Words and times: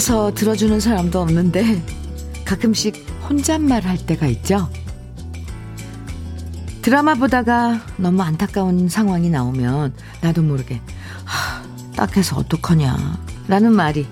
옆에서 0.00 0.32
들어주는 0.34 0.80
사람도 0.80 1.20
없는데 1.20 1.84
가끔씩 2.46 3.06
혼잣말 3.28 3.84
할 3.84 3.98
때가 3.98 4.26
있죠. 4.28 4.70
드라마 6.80 7.14
보다가 7.14 7.82
너무 7.98 8.22
안타까운 8.22 8.88
상황이 8.88 9.28
나오면 9.28 9.92
나도 10.22 10.42
모르게 10.42 10.80
하, 11.24 11.62
딱해서 11.96 12.38
어떡하냐 12.38 12.96
라는 13.46 13.72
말이 13.72 14.06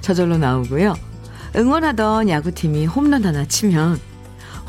저절로 0.00 0.38
나오고요. 0.38 0.94
응원하던 1.56 2.28
야구팀이 2.28 2.86
홈런 2.86 3.24
하나 3.24 3.44
치면 3.44 3.98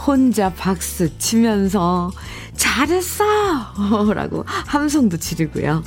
혼자 0.08 0.52
박수 0.52 1.16
치면서 1.20 2.12
잘했어! 2.56 3.24
라고 4.12 4.44
함성도 4.48 5.18
지르고요. 5.18 5.84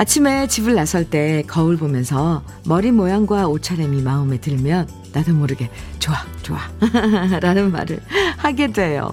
아침에 0.00 0.46
집을 0.46 0.76
나설 0.76 1.04
때 1.04 1.44
거울 1.46 1.76
보면서 1.76 2.42
머리 2.64 2.90
모양과 2.90 3.48
옷차림이 3.48 4.00
마음에 4.00 4.40
들면 4.40 4.88
나도 5.12 5.34
모르게 5.34 5.68
좋아, 5.98 6.24
좋아. 6.40 6.58
라는 7.38 7.70
말을 7.70 8.00
하게 8.38 8.72
돼요. 8.72 9.12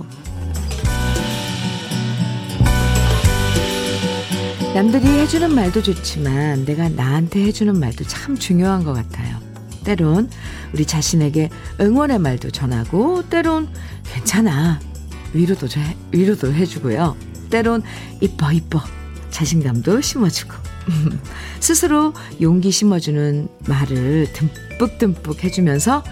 남들이 4.73 5.05
해주는 5.05 5.53
말도 5.53 5.83
좋지만 5.83 6.63
내가 6.63 6.87
나한테 6.87 7.43
해주는 7.43 7.77
말도 7.77 8.05
참 8.05 8.37
중요한 8.37 8.85
것 8.85 8.93
같아요. 8.93 9.39
때론 9.83 10.29
우리 10.71 10.85
자신에게 10.85 11.49
응원의 11.81 12.19
말도 12.19 12.51
전하고 12.51 13.27
때론 13.27 13.67
괜찮아 14.05 14.79
위로도 15.33 15.67
해, 15.67 15.97
위로도 16.13 16.53
해주고요. 16.53 17.17
때론 17.49 17.83
이뻐 18.21 18.53
이뻐 18.53 18.81
자신감도 19.31 19.99
심어주고 19.99 20.76
스스로 21.59 22.13
용기 22.41 22.71
심어주는 22.71 23.47
말을 23.67 24.27
듬뿍듬뿍 24.33 25.43
해주면서 25.43 26.03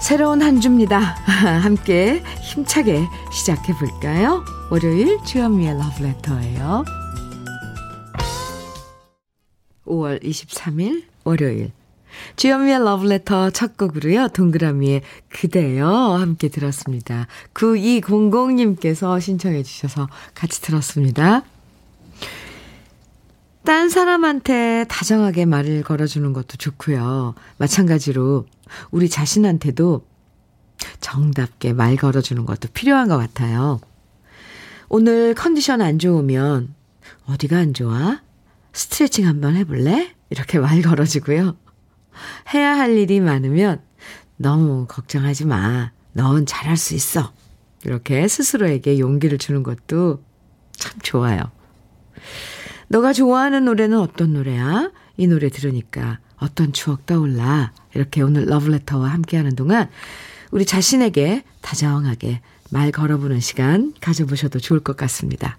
새로운 0.00 0.42
한 0.42 0.60
주입니다. 0.60 0.98
함께 1.62 2.22
힘차게 2.42 3.04
시작해 3.32 3.72
볼까요? 3.74 4.44
월요일 4.70 5.18
주현미의 5.24 5.76
러브레터예요. 5.76 6.84
5월 9.86 10.22
23일 10.22 11.04
월요일 11.24 11.72
주현미의 12.36 12.84
러브레터 12.84 13.50
첫 13.50 13.76
곡으로요. 13.76 14.28
동그라미의 14.28 15.02
그대여 15.28 15.88
함께 15.88 16.48
들었습니다. 16.48 17.26
9200님께서 17.54 19.20
신청해 19.20 19.62
주셔서 19.62 20.08
같이 20.34 20.60
들었습니다. 20.62 21.42
딴 23.68 23.90
사람한테 23.90 24.86
다정하게 24.88 25.44
말을 25.44 25.82
걸어주는 25.82 26.32
것도 26.32 26.56
좋고요. 26.56 27.34
마찬가지로 27.58 28.46
우리 28.90 29.10
자신한테도 29.10 30.06
정답게 31.00 31.74
말 31.74 31.96
걸어주는 31.96 32.46
것도 32.46 32.68
필요한 32.72 33.08
것 33.08 33.18
같아요. 33.18 33.78
오늘 34.88 35.34
컨디션 35.34 35.82
안 35.82 35.98
좋으면 35.98 36.74
어디가 37.26 37.58
안 37.58 37.74
좋아? 37.74 38.22
스트레칭 38.72 39.26
한번 39.26 39.54
해볼래? 39.54 40.14
이렇게 40.30 40.58
말 40.58 40.80
걸어주고요. 40.80 41.54
해야 42.54 42.74
할 42.74 42.96
일이 42.96 43.20
많으면 43.20 43.82
너무 44.38 44.86
걱정하지 44.86 45.44
마. 45.44 45.92
넌 46.14 46.46
잘할 46.46 46.78
수 46.78 46.94
있어. 46.94 47.34
이렇게 47.84 48.28
스스로에게 48.28 48.98
용기를 48.98 49.36
주는 49.36 49.62
것도 49.62 50.22
참 50.72 50.98
좋아요. 51.02 51.42
너가 52.88 53.12
좋아하는 53.12 53.64
노래는 53.66 53.98
어떤 53.98 54.32
노래야? 54.32 54.90
이 55.16 55.26
노래 55.26 55.48
들으니까 55.50 56.18
어떤 56.38 56.72
추억 56.72 57.06
떠올라? 57.06 57.72
이렇게 57.94 58.22
오늘 58.22 58.46
러브레터와 58.46 59.08
함께하는 59.08 59.56
동안 59.56 59.88
우리 60.50 60.64
자신에게 60.64 61.42
다정하게 61.60 62.40
말 62.70 62.90
걸어보는 62.90 63.40
시간 63.40 63.92
가져보셔도 64.00 64.58
좋을 64.58 64.80
것 64.80 64.96
같습니다. 64.96 65.58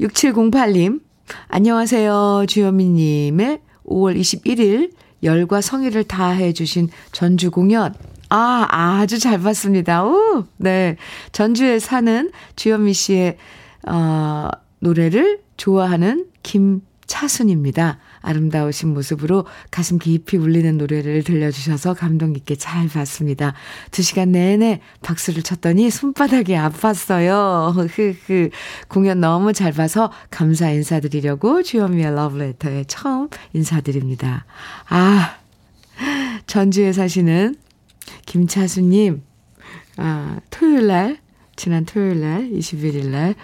6708님, 0.00 1.00
안녕하세요. 1.48 2.44
주현미님의 2.48 3.60
5월 3.86 4.18
21일 4.18 4.92
열과 5.22 5.60
성의를 5.60 6.04
다해 6.04 6.52
주신 6.52 6.88
전주 7.12 7.50
공연. 7.50 7.94
아, 8.28 8.66
아주 8.70 9.18
잘 9.18 9.40
봤습니다. 9.40 10.04
오, 10.04 10.44
네. 10.56 10.96
전주에 11.32 11.78
사는 11.78 12.30
주현미 12.56 12.92
씨의, 12.92 13.36
어, 13.86 14.48
노래를 14.84 15.40
좋아하는 15.56 16.26
김차순입니다. 16.42 17.98
아름다우신 18.20 18.92
모습으로 18.92 19.46
가슴 19.70 19.98
깊이 19.98 20.36
울리는 20.36 20.76
노래를 20.76 21.24
들려주셔서 21.24 21.94
감동 21.94 22.34
깊게 22.34 22.56
잘 22.56 22.88
봤습니다. 22.88 23.54
두 23.90 24.02
시간 24.02 24.32
내내 24.32 24.80
박수를 25.00 25.42
쳤더니 25.42 25.88
손바닥이 25.88 26.52
아팠어요. 26.52 27.72
흐흐. 27.88 28.50
공연 28.88 29.20
너무 29.20 29.54
잘 29.54 29.72
봐서 29.72 30.12
감사 30.30 30.70
인사드리려고 30.70 31.62
주현미의 31.62 32.14
러브레터에 32.14 32.84
처음 32.86 33.28
인사드립니다. 33.54 34.44
아, 34.88 35.38
전주에 36.46 36.92
사시는 36.92 37.56
김차수님, 38.26 39.22
아, 39.96 40.40
토요일 40.50 40.88
날, 40.88 41.18
지난 41.56 41.86
토요일 41.86 42.20
날, 42.20 42.50
21일 42.50 43.06
날, 43.06 43.34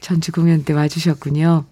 전주 0.00 0.32
공연 0.32 0.64
때 0.64 0.72
와주셨군요. 0.72 1.64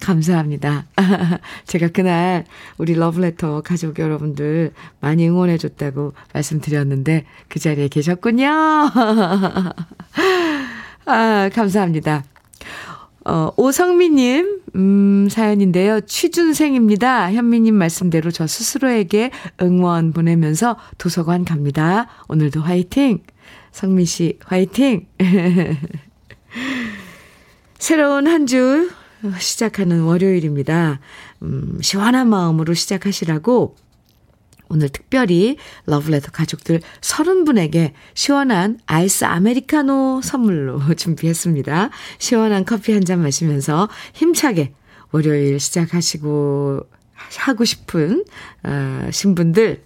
감사합니다. 0.00 0.86
제가 1.66 1.88
그날 1.88 2.44
우리 2.78 2.94
러브레터 2.94 3.62
가족 3.62 3.98
여러분들 3.98 4.72
많이 5.00 5.28
응원해줬다고 5.28 6.14
말씀드렸는데 6.32 7.24
그 7.48 7.58
자리에 7.58 7.88
계셨군요. 7.88 8.48
아, 11.06 11.50
감사합니다. 11.52 12.24
어, 13.24 13.50
오성미님, 13.56 14.60
음, 14.76 15.28
사연인데요. 15.30 16.00
취준생입니다. 16.00 17.32
현미님 17.32 17.74
말씀대로 17.74 18.30
저 18.30 18.46
스스로에게 18.46 19.30
응원 19.60 20.12
보내면서 20.12 20.76
도서관 20.96 21.44
갑니다. 21.44 22.06
오늘도 22.28 22.62
화이팅! 22.62 23.22
성민 23.72 24.06
씨, 24.06 24.38
화이팅! 24.44 25.06
새로운 27.88 28.26
한 28.26 28.44
주 28.44 28.90
시작하는 29.40 30.02
월요일입니다. 30.02 31.00
음, 31.40 31.78
시원한 31.80 32.28
마음으로 32.28 32.74
시작하시라고 32.74 33.76
오늘 34.68 34.90
특별히 34.90 35.56
러브레터 35.86 36.30
가족들 36.30 36.82
30분에게 37.00 37.94
시원한 38.12 38.78
아이스 38.84 39.24
아메리카노 39.24 40.20
선물로 40.22 40.82
준비했습니다. 40.96 41.88
시원한 42.18 42.66
커피 42.66 42.92
한 42.92 43.06
잔 43.06 43.22
마시면서 43.22 43.88
힘차게 44.12 44.74
월요일 45.10 45.58
시작하시고 45.58 46.82
하고 47.38 47.64
싶은 47.64 48.22
어, 48.64 49.08
신분들 49.10 49.82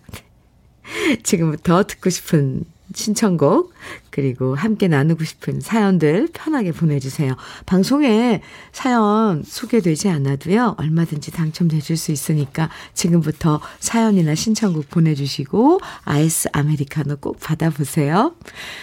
지금부터 1.22 1.84
듣고 1.84 2.10
싶은 2.10 2.64
신청곡, 2.94 3.72
그리고 4.10 4.54
함께 4.54 4.88
나누고 4.88 5.24
싶은 5.24 5.60
사연들 5.60 6.28
편하게 6.32 6.72
보내주세요. 6.72 7.34
방송에 7.66 8.42
사연 8.72 9.42
소개되지 9.44 10.08
않아도요, 10.08 10.76
얼마든지 10.78 11.30
당첨되실 11.32 11.96
수 11.96 12.12
있으니까 12.12 12.70
지금부터 12.94 13.60
사연이나 13.80 14.34
신청곡 14.34 14.90
보내주시고, 14.90 15.80
아이스 16.04 16.48
아메리카노 16.52 17.16
꼭 17.16 17.40
받아보세요. 17.40 18.34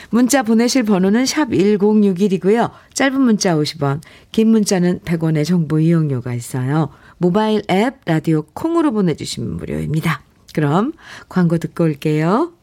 문자 0.09 0.43
보내실 0.43 0.83
번호는 0.83 1.25
샵 1.25 1.49
1061이고요. 1.49 2.71
짧은 2.93 3.21
문자 3.21 3.55
50원, 3.55 4.01
긴 4.31 4.49
문자는 4.49 4.99
100원의 4.99 5.45
정보 5.45 5.79
이용료가 5.79 6.33
있어요. 6.33 6.89
모바일 7.17 7.61
앱, 7.69 7.97
라디오 8.05 8.43
콩으로 8.53 8.91
보내주시면 8.91 9.57
무료입니다. 9.57 10.21
그럼 10.53 10.93
광고 11.27 11.57
듣고 11.57 11.83
올게요. 11.83 12.53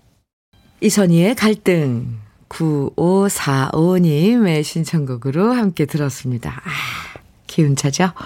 이선희의 0.80 1.34
갈등 1.34 2.18
9545님의 2.48 4.62
신청곡으로 4.62 5.52
함께 5.52 5.84
들었습니다. 5.86 6.62
아, 6.64 6.70
기운 7.46 7.76
차죠? 7.76 8.12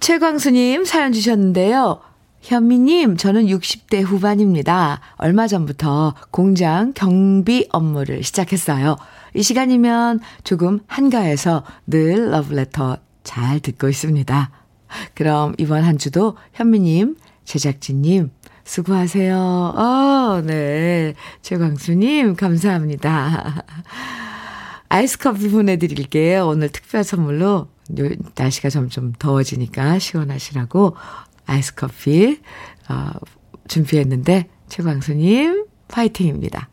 최광수님 0.00 0.84
사연 0.84 1.12
주셨는데요. 1.12 2.00
현미님, 2.42 3.16
저는 3.16 3.46
60대 3.46 4.02
후반입니다. 4.02 5.00
얼마 5.16 5.46
전부터 5.46 6.14
공장 6.32 6.92
경비 6.92 7.68
업무를 7.70 8.24
시작했어요. 8.24 8.96
이 9.34 9.42
시간이면 9.42 10.20
조금 10.42 10.80
한가해서 10.88 11.62
늘 11.86 12.32
러브레터 12.32 12.98
잘 13.22 13.60
듣고 13.60 13.88
있습니다. 13.88 14.50
그럼 15.14 15.54
이번 15.58 15.84
한 15.84 15.98
주도 15.98 16.36
현미님, 16.52 17.16
제작진님, 17.44 18.32
수고하세요. 18.64 19.36
어, 19.36 20.42
네. 20.44 21.14
최광수님, 21.42 22.36
감사합니다. 22.36 23.64
아이스 24.88 25.18
커피 25.18 25.48
보내드릴게요. 25.48 26.46
오늘 26.46 26.68
특별 26.68 27.02
선물로 27.02 27.68
날씨가 28.34 28.70
점점 28.70 29.12
더워지니까 29.18 29.98
시원하시라고 29.98 30.96
아이스 31.46 31.74
커피, 31.74 32.40
어, 32.88 33.10
준비했는데, 33.68 34.48
최광수님, 34.68 35.66
파이팅입니다. 35.88 36.68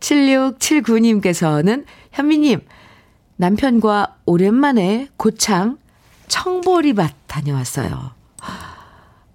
7679님께서는 0.00 1.84
현미님, 2.12 2.60
남편과 3.36 4.18
오랜만에 4.26 5.08
고창 5.16 5.78
청보리밭 6.28 7.14
다녀왔어요. 7.26 8.12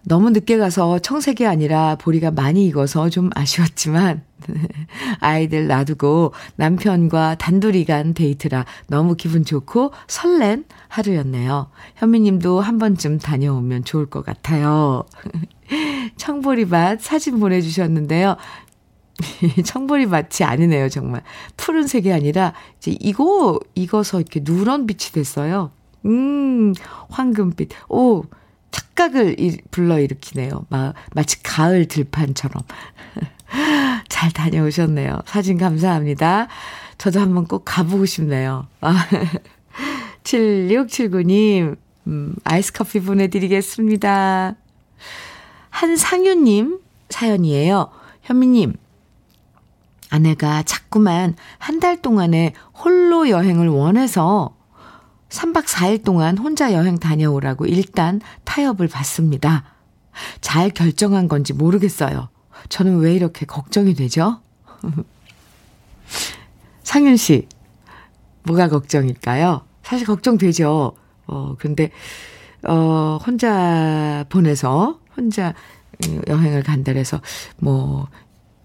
너무 0.07 0.29
늦게 0.29 0.57
가서 0.57 0.99
청색이 0.99 1.45
아니라 1.47 1.95
보리가 1.95 2.31
많이 2.31 2.65
익어서 2.65 3.09
좀 3.09 3.29
아쉬웠지만 3.33 4.23
아이들 5.19 5.67
놔두고 5.67 6.33
남편과 6.57 7.35
단둘이 7.35 7.85
간 7.85 8.13
데이트라 8.13 8.65
너무 8.87 9.15
기분 9.15 9.43
좋고 9.43 9.91
설렌 10.07 10.65
하루였네요. 10.89 11.69
현미님도 11.95 12.61
한 12.61 12.77
번쯤 12.77 13.17
다녀오면 13.19 13.83
좋을 13.83 14.05
것 14.05 14.23
같아요. 14.23 15.03
청보리밭 16.17 17.01
사진 17.01 17.39
보내주셨는데요. 17.39 18.37
청보리밭이 19.65 20.43
아니네요, 20.43 20.89
정말. 20.89 21.23
푸른색이 21.57 22.11
아니라 22.11 22.53
이제 22.77 22.95
이거 22.99 23.59
익어서 23.73 24.19
이렇게 24.19 24.41
누런 24.43 24.85
빛이 24.85 25.11
됐어요. 25.13 25.71
음, 26.05 26.73
황금빛. 27.09 27.69
오, 27.89 28.23
착각을 28.75 29.35
불러일으키네요. 29.71 30.65
마, 30.69 30.93
마치 31.13 31.41
가을 31.43 31.87
들판처럼. 31.87 32.61
잘 34.09 34.31
다녀오셨네요. 34.31 35.19
사진 35.25 35.57
감사합니다. 35.57 36.47
저도 36.97 37.19
한번 37.21 37.45
꼭 37.45 37.63
가보고 37.65 38.05
싶네요. 38.05 38.67
7679님, 40.23 41.77
음, 42.07 42.35
아이스 42.43 42.73
커피 42.73 42.99
보내드리겠습니다. 42.99 44.55
한상윤님 45.69 46.79
사연이에요. 47.09 47.89
현미님, 48.23 48.73
아내가 50.09 50.63
자꾸만 50.63 51.35
한 51.59 51.79
달 51.79 52.01
동안에 52.01 52.53
홀로 52.73 53.29
여행을 53.29 53.67
원해서 53.69 54.55
3박 55.35 55.65
4일 55.65 56.03
동안 56.03 56.37
혼자 56.37 56.73
여행 56.73 56.97
다녀오라고 56.97 57.65
일단 57.65 58.21
타협을 58.45 58.87
받습니다. 58.87 59.65
잘 60.39 60.69
결정한 60.69 61.27
건지 61.27 61.51
모르겠어요. 61.51 62.29
저는 62.69 62.99
왜 62.99 63.13
이렇게 63.13 63.45
걱정이 63.45 63.93
되죠? 63.95 64.39
상윤 66.83 67.17
씨, 67.17 67.47
뭐가 68.43 68.69
걱정일까요? 68.69 69.61
사실 69.83 70.07
걱정되죠. 70.07 70.93
어, 71.27 71.55
근데, 71.59 71.91
어, 72.63 73.19
혼자 73.25 74.23
보내서, 74.29 74.99
혼자 75.17 75.53
여행을 76.27 76.63
간다 76.63 76.93
해서, 76.93 77.19
뭐, 77.57 78.07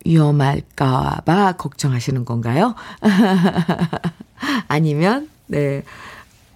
위험할까봐 0.04 1.52
걱정하시는 1.52 2.24
건가요? 2.24 2.74
아니면, 4.68 5.28
네, 5.46 5.82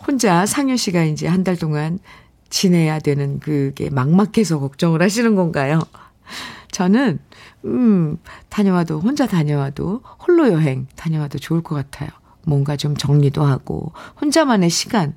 혼자 0.06 0.46
상윤 0.46 0.76
씨가 0.76 1.04
이제 1.04 1.26
한 1.26 1.44
달 1.44 1.56
동안 1.56 1.98
지내야 2.50 3.00
되는 3.00 3.40
그게 3.40 3.90
막막해서 3.90 4.60
걱정을 4.60 5.02
하시는 5.02 5.34
건가요? 5.34 5.80
저는, 6.70 7.18
음, 7.64 8.16
다녀와도, 8.48 9.00
혼자 9.00 9.26
다녀와도, 9.26 10.02
홀로 10.26 10.52
여행 10.52 10.86
다녀와도 10.96 11.38
좋을 11.38 11.62
것 11.62 11.74
같아요. 11.74 12.10
뭔가 12.46 12.76
좀 12.76 12.96
정리도 12.96 13.42
하고, 13.44 13.92
혼자만의 14.20 14.70
시간, 14.70 15.14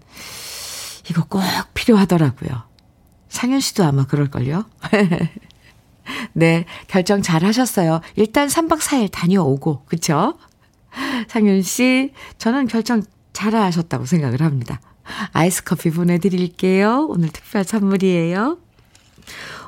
이거 1.10 1.24
꼭 1.26 1.42
필요하더라고요. 1.74 2.64
상현 3.30 3.60
씨도 3.60 3.84
아마 3.84 4.06
그럴걸요? 4.06 4.66
네, 6.34 6.66
결정 6.88 7.22
잘 7.22 7.44
하셨어요. 7.44 8.02
일단 8.16 8.48
3박 8.48 8.80
4일 8.80 9.10
다녀오고, 9.12 9.84
그쵸? 9.86 10.38
상윤 11.28 11.62
씨, 11.62 12.14
저는 12.38 12.68
결정 12.68 13.04
잘 13.38 13.54
하셨다고 13.54 14.08
생각을 14.08 14.42
합니다. 14.42 14.82
아이스 15.32 15.64
커피 15.64 15.92
보내드릴게요. 15.92 17.06
오늘 17.08 17.30
특별 17.30 17.64
선물이에요. 17.64 18.58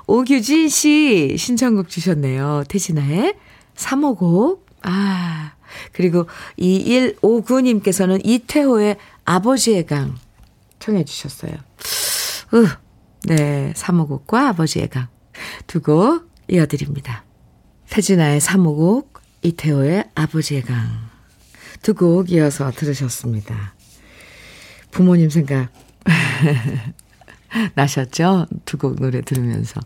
오규진 0.07 0.69
씨 0.69 1.35
신청곡 1.37 1.87
주셨네요. 1.87 2.63
태진아의 2.67 3.35
3호곡. 3.75 4.61
아, 4.81 5.51
그리고 5.91 6.25
2159님께서는 6.57 8.25
이태호의 8.25 8.97
아버지의 9.25 9.85
강 9.85 10.15
청해 10.79 11.05
주셨어요. 11.05 11.53
으, 12.55 12.67
네, 13.27 13.71
3호곡과 13.75 14.47
아버지의 14.47 14.89
강. 14.89 15.09
두 15.67 15.81
곡 15.81 16.27
이어드립니다. 16.47 17.23
태진아의 17.91 18.41
3호곡, 18.41 19.09
이태호의 19.43 20.05
아버지의 20.15 20.63
강. 20.63 21.08
두 21.81 21.93
곡 21.93 22.31
이어서 22.31 22.71
들으셨습니다. 22.71 23.73
부모님 24.91 25.29
생각 25.29 25.69
나셨죠? 27.75 28.47
두 28.65 28.77
곡 28.77 28.95
노래 28.99 29.21
들으면서. 29.21 29.79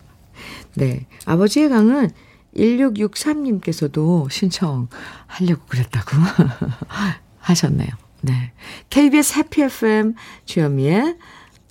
네. 0.75 1.05
아버지의 1.25 1.69
강은 1.69 2.09
1663님께서도 2.55 4.29
신청하려고 4.29 5.65
그랬다고 5.67 6.17
하셨네요. 7.39 7.89
네. 8.21 8.53
KBS 8.89 9.39
해피 9.39 9.63
FM 9.63 10.13
주현미의 10.45 11.17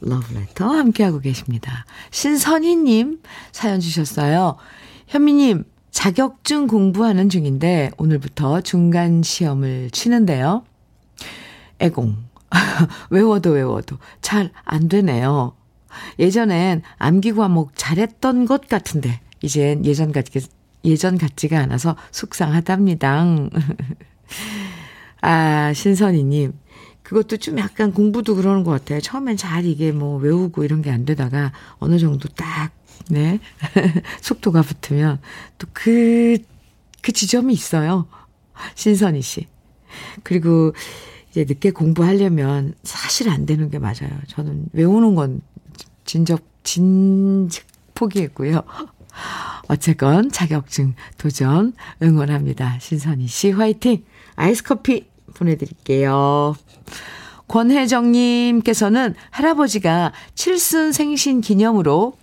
러브레터 0.01 0.67
함께하고 0.69 1.21
계십니다. 1.21 1.85
신선희님 2.11 3.21
사연 3.53 3.81
주셨어요. 3.81 4.57
현미님, 5.07 5.65
자격증 5.93 6.67
공부하는 6.67 7.29
중인데 7.29 7.91
오늘부터 7.99 8.63
중간 8.63 9.23
시험을 9.23 9.91
치는데요. 9.91 10.65
애공. 11.81 12.17
외워도 13.11 13.51
외워도 13.51 13.99
잘 14.21 14.51
안 14.65 14.89
되네요. 14.89 15.55
예전엔 16.19 16.83
암기 16.99 17.33
과목 17.33 17.73
잘했던 17.77 18.47
것 18.47 18.69
같은데 18.69 19.21
이젠 19.43 19.85
예전 19.85 20.13
같지 20.13 20.41
예전 20.85 21.19
같지가 21.19 21.59
않아서 21.61 21.95
속상하답니다. 22.11 23.25
아, 25.21 25.73
신선이 25.75 26.25
님. 26.25 26.53
그것도 27.03 27.37
좀 27.37 27.59
약간 27.59 27.93
공부도 27.93 28.35
그러는 28.37 28.65
것 28.65 28.71
같아요. 28.73 29.01
처음엔 29.01 29.37
잘 29.37 29.67
이게 29.67 29.93
뭐 29.93 30.19
외우고 30.19 30.65
이런 30.65 30.81
게 30.83 30.91
안 30.91 31.05
되다가 31.05 31.53
어느 31.79 31.99
정도 31.99 32.29
딱, 32.31 32.71
네. 33.09 33.39
속도가 34.21 34.63
붙으면 34.63 35.21
또 35.59 35.67
그, 35.73 36.39
그 37.01 37.13
지점이 37.13 37.53
있어요. 37.53 38.07
신선이 38.75 39.23
씨. 39.23 39.47
그리고 40.23 40.73
이제 41.31 41.45
늦게 41.45 41.71
공부하려면 41.71 42.75
사실 42.83 43.29
안 43.29 43.47
되는 43.47 43.71
게 43.71 43.79
맞아요. 43.79 44.11
저는 44.29 44.67
외우는 44.73 45.15
건 45.15 45.41
진적, 46.05 46.41
진즉 46.63 47.65
포기했고요. 47.95 48.63
어쨌건 49.69 50.31
자격증 50.31 50.95
도전 51.19 51.73
응원합니다. 52.03 52.79
신선희 52.81 53.27
씨 53.27 53.51
화이팅! 53.51 54.05
아이스 54.37 54.63
커피 54.63 55.07
보내드릴게요. 55.35 56.55
권혜정님께서는 57.49 59.15
할아버지가 59.31 60.13
칠순 60.35 60.93
생신 60.93 61.41
기념으로 61.41 62.15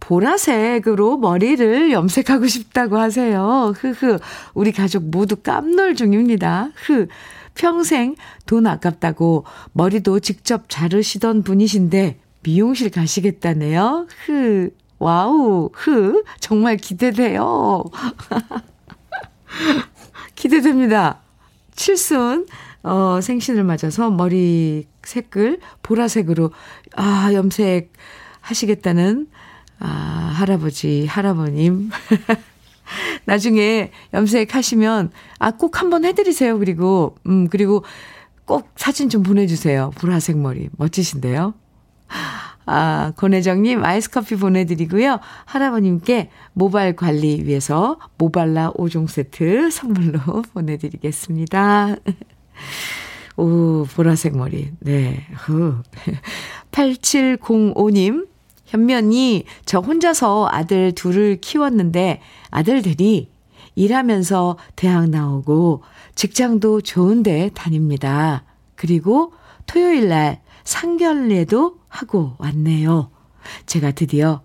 보라색으로 0.00 1.18
머리를 1.18 1.90
염색하고 1.92 2.46
싶다고 2.46 2.98
하세요. 2.98 3.72
흐흐. 3.76 4.18
우리 4.54 4.72
가족 4.72 5.04
모두 5.04 5.36
깜놀 5.36 5.94
중입니다. 5.94 6.70
흐. 6.76 7.08
평생 7.54 8.14
돈 8.44 8.66
아깝다고 8.66 9.44
머리도 9.72 10.20
직접 10.20 10.64
자르시던 10.68 11.42
분이신데 11.42 12.20
미용실 12.42 12.90
가시겠다네요. 12.90 14.06
흐. 14.24 14.70
와우. 14.98 15.70
흐. 15.72 16.22
정말 16.40 16.76
기대돼요. 16.76 17.84
기대됩니다. 20.36 21.20
칠순 21.74 22.46
어, 22.82 23.20
생신을 23.20 23.64
맞아서 23.64 24.10
머리 24.10 24.86
색을 25.02 25.58
보라색으로 25.82 26.52
아, 26.94 27.30
염색 27.32 27.92
하시겠다는 28.40 29.26
아, 29.78 29.86
할아버지, 30.34 31.06
할아버님. 31.06 31.90
나중에 33.26 33.90
염색하시면, 34.14 35.10
아, 35.38 35.50
꼭 35.52 35.80
한번 35.80 36.04
해드리세요. 36.04 36.58
그리고, 36.58 37.16
음, 37.26 37.48
그리고 37.48 37.84
꼭 38.44 38.70
사진 38.76 39.08
좀 39.08 39.22
보내주세요. 39.22 39.90
보라색 39.96 40.38
머리. 40.38 40.68
멋지신데요? 40.76 41.54
아, 42.66 43.12
권혜정님 43.16 43.84
아이스 43.84 44.10
커피 44.10 44.36
보내드리고요. 44.36 45.20
할아버님께 45.44 46.30
모발 46.52 46.96
관리 46.96 47.44
위해서 47.44 47.98
모발라 48.18 48.72
5종 48.72 49.08
세트 49.08 49.70
선물로 49.70 50.42
보내드리겠습니다. 50.54 51.96
오, 53.36 53.84
보라색 53.94 54.36
머리. 54.36 54.72
네. 54.80 55.26
후. 55.34 55.76
8705님, 56.72 58.26
현면이 58.66 59.44
저 59.64 59.78
혼자서 59.80 60.48
아들 60.50 60.92
둘을 60.92 61.40
키웠는데 61.40 62.20
아들들이 62.50 63.30
일하면서 63.74 64.56
대학 64.74 65.08
나오고 65.08 65.82
직장도 66.14 66.80
좋은데 66.80 67.50
다닙니다. 67.54 68.44
그리고 68.74 69.32
토요일 69.66 70.08
날 70.08 70.40
상견례도 70.64 71.78
하고 71.88 72.34
왔네요. 72.38 73.10
제가 73.66 73.92
드디어 73.92 74.42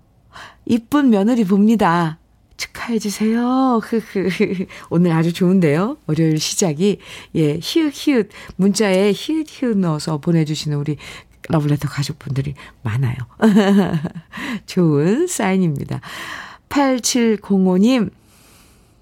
이쁜 0.66 1.10
며느리 1.10 1.44
봅니다. 1.44 2.20
축하해 2.58 3.00
주세요. 3.00 3.82
오늘 4.92 5.12
아주 5.14 5.34
좋은데요. 5.34 5.98
월요일 6.06 6.38
시작이, 6.38 7.00
예, 7.36 7.60
히읗, 7.60 7.92
히읗, 7.92 8.30
문자에 8.58 9.14
히읗, 9.14 9.48
히읗 9.50 9.78
넣어서 9.80 10.20
보내 10.20 10.46
주시는 10.46 10.78
우리 10.78 10.98
러블레터 11.50 11.88
가족분들이 11.88 12.54
많아요. 12.84 13.16
좋은 14.66 15.28
사인입니다. 15.28 16.02
8705님, 16.70 18.12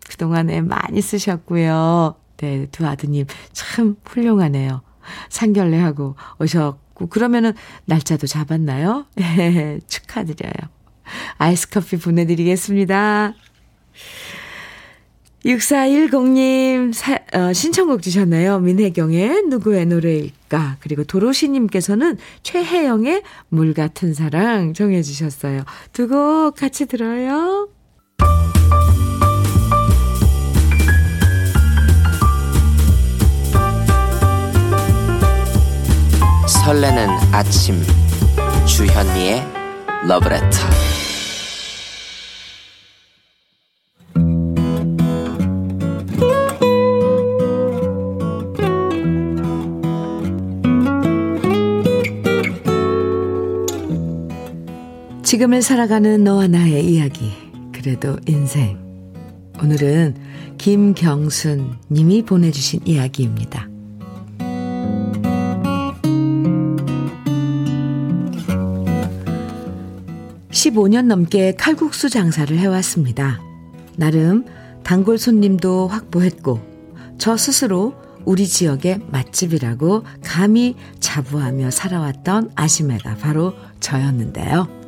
그동안에 0.09 0.61
많이 0.61 1.01
쓰셨고요. 1.01 2.15
네, 2.37 2.65
두 2.71 2.87
아드님 2.87 3.25
참 3.51 3.95
훌륭하네요. 4.05 4.81
상견례하고 5.29 6.15
오셨고, 6.39 7.07
그러면은 7.07 7.53
날짜도 7.85 8.27
잡았나요? 8.27 9.05
축하드려요. 9.87 10.69
아이스 11.37 11.69
커피 11.69 11.97
보내드리겠습니다. 11.97 13.33
6410님 15.45 16.93
사, 16.93 17.17
어, 17.33 17.53
신청곡 17.53 18.01
주셨나요? 18.01 18.59
민혜경의 18.59 19.43
누구의 19.43 19.85
노래일까? 19.85 20.77
그리고 20.81 21.03
도로시님께서는 21.05 22.17
최혜영의 22.43 23.23
물 23.49 23.73
같은 23.73 24.13
사랑 24.13 24.73
정해 24.73 25.01
주셨어요. 25.01 25.63
두 25.93 26.07
곡 26.09 26.55
같이 26.55 26.85
들어요. 26.87 27.69
설레는 36.65 37.07
아침 37.31 37.81
주현미의 38.65 39.43
러브레터 40.07 40.49
지금을 55.29 55.61
살아가는 55.61 56.23
너와 56.23 56.47
나의 56.47 56.91
이야기. 56.91 57.31
그래도 57.71 58.17
인생. 58.25 58.79
오늘은 59.61 60.15
김경순 60.57 61.75
님이 61.91 62.23
보내주신 62.23 62.79
이야기입니다. 62.83 63.69
15년 70.49 71.05
넘게 71.05 71.53
칼국수 71.53 72.09
장사를 72.09 72.57
해왔습니다. 72.57 73.39
나름 73.97 74.45
단골 74.81 75.19
손님도 75.19 75.89
확보했고, 75.89 76.59
저 77.19 77.37
스스로 77.37 77.93
우리 78.25 78.47
지역의 78.47 79.01
맛집이라고 79.11 80.05
감히 80.23 80.75
자부하며 80.99 81.69
살아왔던 81.69 82.49
아시메가 82.55 83.13
바로 83.17 83.53
저였는데요. 83.79 84.78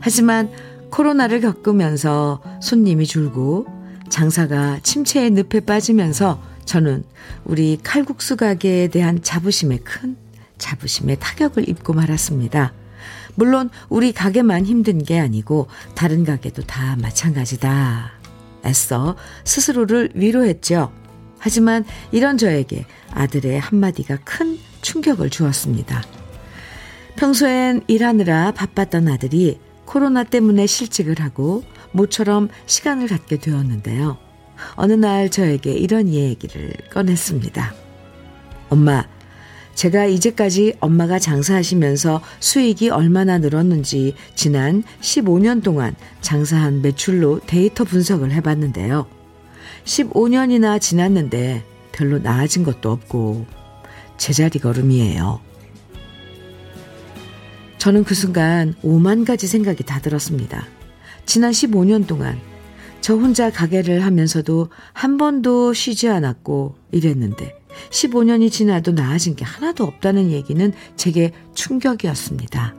하지만 0.00 0.50
코로나를 0.90 1.40
겪으면서 1.40 2.40
손님이 2.62 3.06
줄고 3.06 3.66
장사가 4.08 4.80
침체의 4.82 5.30
늪에 5.30 5.60
빠지면서 5.60 6.40
저는 6.64 7.04
우리 7.44 7.78
칼국수 7.82 8.36
가게에 8.36 8.88
대한 8.88 9.22
자부심에 9.22 9.78
큰 9.78 10.16
자부심에 10.58 11.16
타격을 11.16 11.68
입고 11.68 11.92
말았습니다. 11.92 12.72
물론 13.34 13.70
우리 13.88 14.12
가게만 14.12 14.66
힘든 14.66 15.02
게 15.02 15.18
아니고 15.18 15.68
다른 15.94 16.24
가게도 16.24 16.62
다 16.62 16.96
마찬가지다. 17.00 18.12
애써 18.66 19.16
스스로를 19.44 20.10
위로했죠. 20.14 20.92
하지만 21.38 21.84
이런 22.10 22.36
저에게 22.36 22.84
아들의 23.12 23.60
한마디가 23.60 24.18
큰 24.24 24.58
충격을 24.82 25.30
주었습니다. 25.30 26.02
평소엔 27.16 27.82
일하느라 27.86 28.52
바빴던 28.52 29.08
아들이 29.08 29.58
코로나 29.88 30.22
때문에 30.22 30.66
실직을 30.66 31.20
하고 31.20 31.64
모처럼 31.92 32.50
시간을 32.66 33.08
갖게 33.08 33.38
되었는데요. 33.38 34.18
어느 34.74 34.92
날 34.92 35.30
저에게 35.30 35.72
이런 35.72 36.08
얘기를 36.10 36.74
꺼냈습니다. 36.90 37.74
엄마, 38.68 39.08
제가 39.74 40.04
이제까지 40.04 40.74
엄마가 40.80 41.18
장사하시면서 41.18 42.20
수익이 42.38 42.90
얼마나 42.90 43.38
늘었는지 43.38 44.14
지난 44.34 44.82
15년 45.00 45.62
동안 45.62 45.94
장사한 46.20 46.82
매출로 46.82 47.40
데이터 47.46 47.84
분석을 47.84 48.30
해봤는데요. 48.32 49.06
15년이나 49.84 50.78
지났는데 50.78 51.64
별로 51.92 52.18
나아진 52.18 52.62
것도 52.62 52.90
없고 52.90 53.46
제자리 54.18 54.58
걸음이에요. 54.58 55.47
저는 57.78 58.04
그 58.04 58.14
순간 58.14 58.74
오만 58.82 59.24
가지 59.24 59.46
생각이 59.46 59.84
다 59.84 60.00
들었습니다. 60.00 60.66
지난 61.26 61.52
15년 61.52 62.06
동안 62.06 62.38
저 63.00 63.14
혼자 63.14 63.50
가게를 63.50 64.04
하면서도 64.04 64.68
한 64.92 65.16
번도 65.16 65.72
쉬지 65.72 66.08
않았고 66.08 66.74
이랬는데 66.90 67.54
15년이 67.90 68.50
지나도 68.50 68.92
나아진 68.92 69.36
게 69.36 69.44
하나도 69.44 69.84
없다는 69.84 70.30
얘기는 70.30 70.72
제게 70.96 71.32
충격이었습니다. 71.54 72.74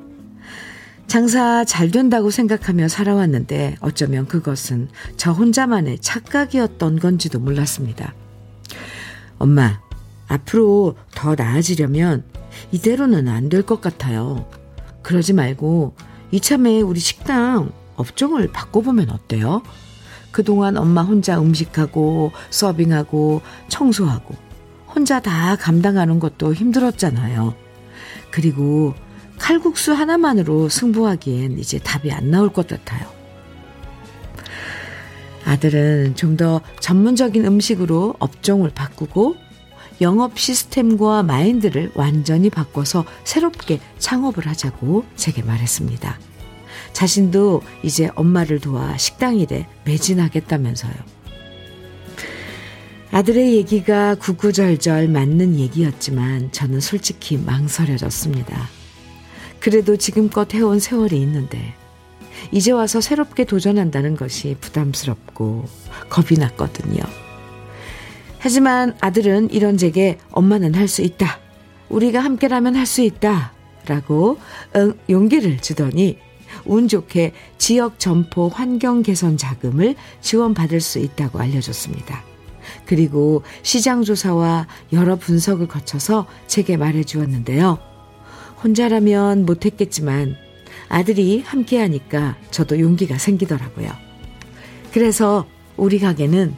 장사 1.08 1.64
잘 1.64 1.90
된다고 1.90 2.30
생각하며 2.30 2.88
살아왔는데 2.88 3.78
어쩌면 3.80 4.28
그것은 4.28 4.90
저 5.18 5.32
혼자만의 5.32 6.00
착각이었던 6.00 7.00
건지도 7.00 7.40
몰랐습니다. 7.40 8.14
엄마, 9.40 9.80
앞으로 10.28 10.96
더 11.16 11.34
나아지려면 11.36 12.24
이대로는 12.72 13.28
안 13.28 13.50
될 13.50 13.64
것 13.64 13.82
같아요. 13.82 14.48
그러지 15.02 15.34
말고 15.34 15.96
이참에 16.32 16.82
우리 16.82 17.00
식당 17.00 17.72
업종을 17.96 18.52
바꿔보면 18.52 19.10
어때요? 19.10 19.62
그동안 20.32 20.78
엄마 20.78 21.02
혼자 21.02 21.40
음식하고 21.40 22.32
서빙하고 22.50 23.42
청소하고 23.68 24.36
혼자 24.94 25.20
다 25.20 25.56
감당하는 25.56 26.20
것도 26.20 26.54
힘들었잖아요. 26.54 27.56
그리고 28.32 28.94
칼국수 29.38 29.94
하나만으로 29.94 30.70
승부하기엔 30.70 31.58
이제 31.58 31.80
답이 31.80 32.12
안 32.12 32.30
나올 32.30 32.52
것 32.52 32.68
같아요. 32.68 33.08
아들은 35.46 36.16
좀 36.16 36.38
더 36.38 36.62
전문적인 36.80 37.44
음식으로 37.46 38.16
업종을 38.20 38.70
바꾸고 38.70 39.36
영업 40.02 40.40
시스템과 40.40 41.24
마인드를 41.24 41.92
완전히 41.96 42.50
바꿔서 42.50 43.06
새롭게 43.24 43.80
창업을 43.98 44.48
하자고 44.48 45.06
제게 45.16 45.42
말했습니다. 45.42 46.20
자신도 46.94 47.62
이제 47.84 48.10
엄마를 48.16 48.60
도와 48.60 48.98
식당 48.98 49.38
일에 49.38 49.68
매진하겠다면서요. 49.86 50.94
아들의 53.12 53.56
얘기가 53.56 54.16
구구절절 54.16 55.08
맞는 55.08 55.58
얘기였지만 55.58 56.52
저는 56.52 56.80
솔직히 56.80 57.38
망설여졌습니다. 57.38 58.70
그래도 59.60 59.98
지금껏 59.98 60.54
해온 60.54 60.80
세월이 60.80 61.20
있는데 61.22 61.74
이제 62.52 62.72
와서 62.72 63.02
새롭게 63.02 63.46
도전한다는 63.46 64.16
것이 64.16 64.56
부담스럽고 64.62 65.66
겁이 66.10 66.40
났거든요. 66.40 67.02
하지만 68.40 68.96
아들은 69.02 69.52
이런 69.52 69.78
제게 69.78 70.18
엄마는 70.32 70.74
할 70.74 70.88
수 70.88 71.02
있다. 71.02 71.40
우리가 71.90 72.20
함께라면 72.22 72.76
할 72.76 72.86
수 72.86 73.02
있다. 73.02 73.54
라고 73.86 74.38
응, 74.76 74.94
용기를 75.10 75.60
주더니 75.60 76.18
운 76.66 76.88
좋게 76.88 77.34
지역 77.58 78.00
점포 78.00 78.48
환경 78.50 79.02
개선 79.02 79.38
자금을 79.38 79.96
지원받을 80.22 80.80
수 80.80 81.00
있다고 81.00 81.40
알려줬습니다. 81.40 82.24
그리고 82.86 83.44
시장 83.64 84.04
조사와 84.04 84.68
여러 84.94 85.16
분석을 85.16 85.68
거쳐서 85.68 86.28
제게 86.48 86.78
말해 86.78 87.04
주었는데요. 87.04 87.80
혼자라면 88.64 89.46
못했겠지만 89.46 90.36
아들이 90.88 91.42
함께 91.46 91.80
하니까 91.80 92.36
저도 92.52 92.80
용기가 92.80 93.18
생기더라고요. 93.18 93.90
그래서 94.92 95.48
우리 95.78 96.00
가게는 96.00 96.54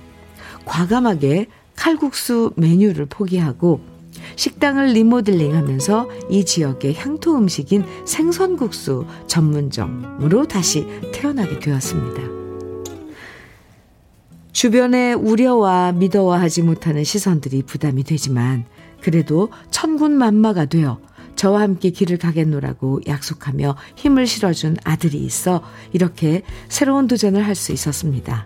과감하게 0.65 1.47
칼국수 1.81 2.53
메뉴를 2.57 3.07
포기하고 3.07 3.81
식당을 4.35 4.89
리모델링 4.93 5.55
하면서 5.55 6.07
이 6.29 6.45
지역의 6.45 6.93
향토 6.93 7.35
음식인 7.35 7.83
생선국수 8.05 9.07
전문점으로 9.25 10.47
다시 10.47 10.85
태어나게 11.11 11.57
되었습니다. 11.57 12.21
주변에 14.51 15.13
우려와 15.13 15.93
믿어와하지 15.93 16.61
못하는 16.61 17.03
시선들이 17.03 17.63
부담이 17.63 18.03
되지만 18.03 18.65
그래도 19.01 19.49
천군 19.71 20.11
만마가 20.11 20.65
되어 20.65 20.99
저와 21.35 21.61
함께 21.61 21.89
길을 21.89 22.19
가겠노라고 22.19 23.01
약속하며 23.07 23.75
힘을 23.95 24.27
실어준 24.27 24.77
아들이 24.83 25.17
있어 25.17 25.63
이렇게 25.93 26.43
새로운 26.69 27.07
도전을 27.07 27.43
할 27.43 27.55
수 27.55 27.71
있었습니다. 27.71 28.45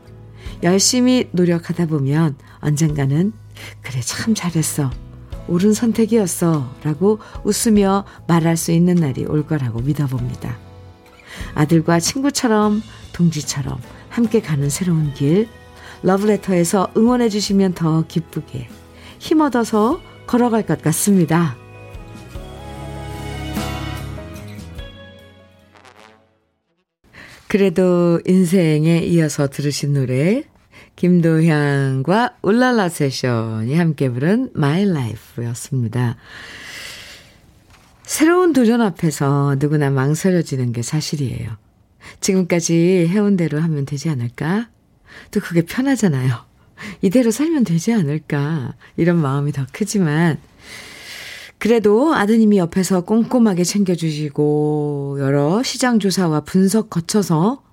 열심히 0.66 1.30
노력하다 1.32 1.86
보면 1.86 2.36
언젠가는 2.60 3.32
그래 3.82 4.02
참 4.02 4.34
잘했어. 4.34 4.92
옳은 5.48 5.74
선택이었어. 5.74 6.76
라고 6.84 7.20
웃으며 7.44 8.04
말할 8.28 8.58
수 8.58 8.72
있는 8.72 8.96
날이 8.96 9.26
올 9.26 9.46
거라고 9.46 9.80
믿어봅니다. 9.82 10.58
아들과 11.54 12.00
친구처럼 12.00 12.82
동지처럼 13.14 13.80
함께 14.10 14.42
가는 14.42 14.70
새로운 14.70 15.14
길 15.14 15.48
러브레터에서 16.02 16.92
응원해 16.98 17.30
주시면 17.30 17.74
더 17.74 18.04
기쁘게 18.08 18.68
힘 19.20 19.42
얻어서 19.42 20.02
걸어갈 20.26 20.66
것 20.66 20.82
같습니다. 20.82 21.56
그래도 27.48 28.20
인생에 28.26 29.04
이어서 29.04 29.48
들으신 29.48 29.94
노래 29.94 30.44
김도향과 30.96 32.38
울랄라 32.42 32.90
세션이 32.90 33.76
함께 33.76 34.10
부른 34.10 34.52
My 34.56 34.84
Life였습니다. 34.84 36.16
새로운 38.04 38.54
도전 38.54 38.82
앞에서 38.82 39.56
누구나 39.60 39.90
망설여지는 39.90 40.72
게 40.72 40.82
사실이에요. 40.82 41.58
지금까지 42.22 43.08
해온 43.10 43.36
대로 43.36 43.60
하면 43.60 43.86
되지 43.86 44.10
않을까? 44.10 44.70
또 45.32 45.40
그게 45.40 45.64
편하잖아요. 45.64 46.34
이대로 47.02 47.32
살면 47.32 47.64
되지 47.64 47.94
않을까? 47.94 48.76
이런 48.96 49.18
마음이 49.18 49.52
더 49.52 49.66
크지만, 49.72 50.38
그래도 51.58 52.14
아드님이 52.14 52.58
옆에서 52.58 53.06
꼼꼼하게 53.06 53.64
챙겨주시고, 53.64 55.18
여러 55.20 55.64
시장조사와 55.64 56.42
분석 56.42 56.90
거쳐서 56.90 57.64
어, 57.64 57.65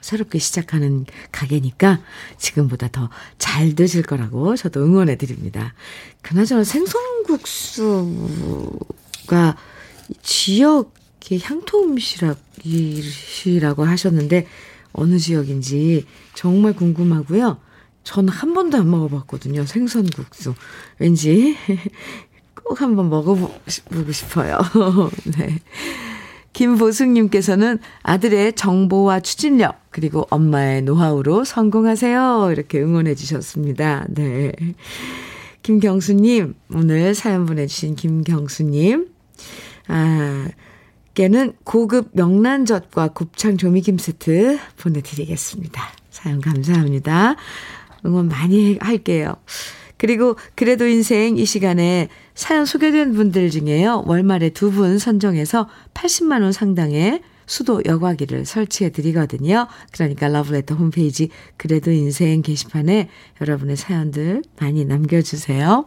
새롭게 0.00 0.38
시작하는 0.38 1.04
가게니까 1.32 2.00
지금보다 2.38 2.88
더 2.88 3.10
잘 3.58 3.74
되실 3.74 4.02
거라고 4.02 4.54
저도 4.54 4.84
응원해 4.84 5.16
드립니다. 5.16 5.74
그나저나 6.22 6.62
생선국수가 6.62 8.76
지역의 10.22 11.40
향토 11.42 11.84
음식이라고 11.84 13.84
하셨는데 13.84 14.46
어느 14.92 15.18
지역인지 15.18 16.06
정말 16.34 16.72
궁금하고요. 16.74 17.58
저는 18.04 18.28
한 18.28 18.54
번도 18.54 18.78
안 18.78 18.88
먹어봤거든요. 18.90 19.66
생선국수. 19.66 20.54
왠지 20.98 21.56
꼭 22.62 22.80
한번 22.80 23.10
먹어보고 23.10 24.12
싶어요. 24.12 24.60
네. 25.36 25.58
김보숙님께서는 26.58 27.78
아들의 28.02 28.54
정보와 28.54 29.20
추진력, 29.20 29.80
그리고 29.90 30.26
엄마의 30.28 30.82
노하우로 30.82 31.44
성공하세요. 31.44 32.48
이렇게 32.50 32.80
응원해 32.80 33.14
주셨습니다. 33.14 34.06
네. 34.08 34.50
김경수님, 35.62 36.54
오늘 36.74 37.14
사연 37.14 37.46
보내주신 37.46 37.94
김경수님, 37.94 39.06
아, 39.86 40.48
께는 41.14 41.52
고급 41.62 42.10
명란젓과 42.14 43.12
곱창 43.12 43.56
조미김 43.56 43.98
세트 43.98 44.58
보내드리겠습니다. 44.78 45.80
사연 46.10 46.40
감사합니다. 46.40 47.36
응원 48.04 48.26
많이 48.26 48.78
할게요. 48.80 49.36
그리고 49.98 50.36
그래도 50.54 50.86
인생 50.86 51.36
이 51.36 51.44
시간에 51.44 52.08
사연 52.34 52.64
소개된 52.64 53.12
분들 53.12 53.50
중에요. 53.50 54.04
월말에 54.06 54.50
두 54.50 54.70
분 54.70 54.98
선정해서 54.98 55.68
80만 55.94 56.42
원 56.42 56.52
상당의 56.52 57.20
수도 57.46 57.82
여과기를 57.84 58.44
설치해 58.44 58.90
드리거든요. 58.90 59.66
그러니까 59.92 60.28
러브레터 60.28 60.74
홈페이지 60.74 61.30
그래도 61.56 61.90
인생 61.90 62.42
게시판에 62.42 63.08
여러분의 63.40 63.76
사연들 63.76 64.42
많이 64.60 64.84
남겨주세요. 64.84 65.86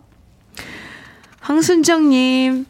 황순정님 1.40 2.66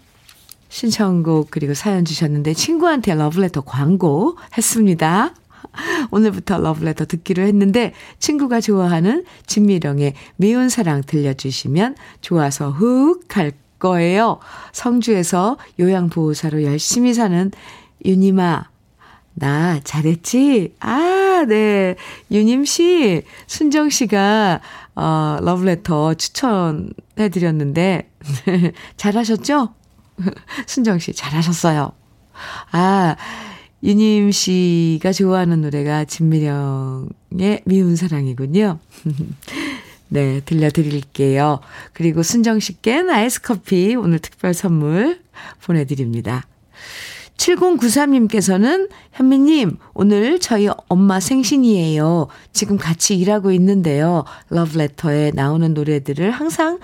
신청곡 0.70 1.52
그리고 1.52 1.74
사연 1.74 2.06
주셨는데 2.06 2.54
친구한테 2.54 3.16
러브레터 3.16 3.62
광고 3.62 4.38
했습니다. 4.58 5.34
오늘부터 6.12 6.58
러브레터 6.60 7.06
듣기로 7.06 7.44
했는데 7.44 7.94
친구가 8.20 8.62
좋아하는 8.62 9.26
진미령의 9.46 10.14
미운 10.36 10.70
사랑 10.70 11.02
들려주시면 11.02 11.96
좋아서 12.22 12.72
훅 12.72 13.28
갈 13.28 13.54
거예요. 13.80 14.40
성주에서 14.72 15.58
요양보호사로 15.80 16.64
열심히 16.64 17.14
사는 17.14 17.52
유니마. 18.06 18.70
나 19.34 19.80
잘했지? 19.84 20.76
아, 20.80 21.46
네. 21.48 21.96
유님 22.30 22.66
씨, 22.66 23.24
순정 23.48 23.90
씨가, 23.90 24.60
어, 24.96 25.38
러브레터 25.42 26.16
추천해드렸는데, 26.16 28.12
잘하셨죠? 28.98 29.74
순정 30.68 31.00
씨, 31.00 31.14
잘하셨어요. 31.14 31.94
아, 32.72 33.16
유님 33.84 34.32
씨가 34.32 35.12
좋아하는 35.12 35.62
노래가 35.62 36.06
진미령의 36.06 37.62
미운 37.66 37.96
사랑이군요. 37.96 38.80
네, 40.10 40.42
들려드릴게요. 40.42 41.62
그리고 41.94 42.22
순정 42.22 42.60
씨께 42.60 43.04
아이스 43.10 43.42
커피 43.42 43.96
오늘 43.96 44.20
특별 44.20 44.54
선물 44.54 45.22
보내드립니다. 45.64 46.46
7093님께서는 47.38 48.90
현미님, 49.14 49.78
오늘 49.94 50.40
저희 50.40 50.70
엄마 50.90 51.20
생신이에요. 51.20 52.28
지금 52.54 52.78
같이 52.78 53.18
일하고 53.18 53.52
있는데요. 53.54 54.26
러브레터에 54.50 55.32
나오는 55.34 55.74
노래들을 55.74 56.30
항상 56.30 56.78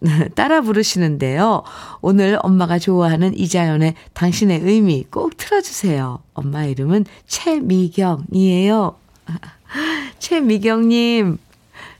따라 0.34 0.60
부르시는데요. 0.60 1.62
오늘 2.00 2.38
엄마가 2.42 2.78
좋아하는 2.78 3.36
이자연의 3.36 3.94
당신의 4.14 4.60
의미 4.62 5.04
꼭 5.10 5.36
틀어주세요. 5.36 6.20
엄마 6.34 6.64
이름은 6.64 7.04
최미경이에요. 7.26 8.96
최미경님, 10.18 11.38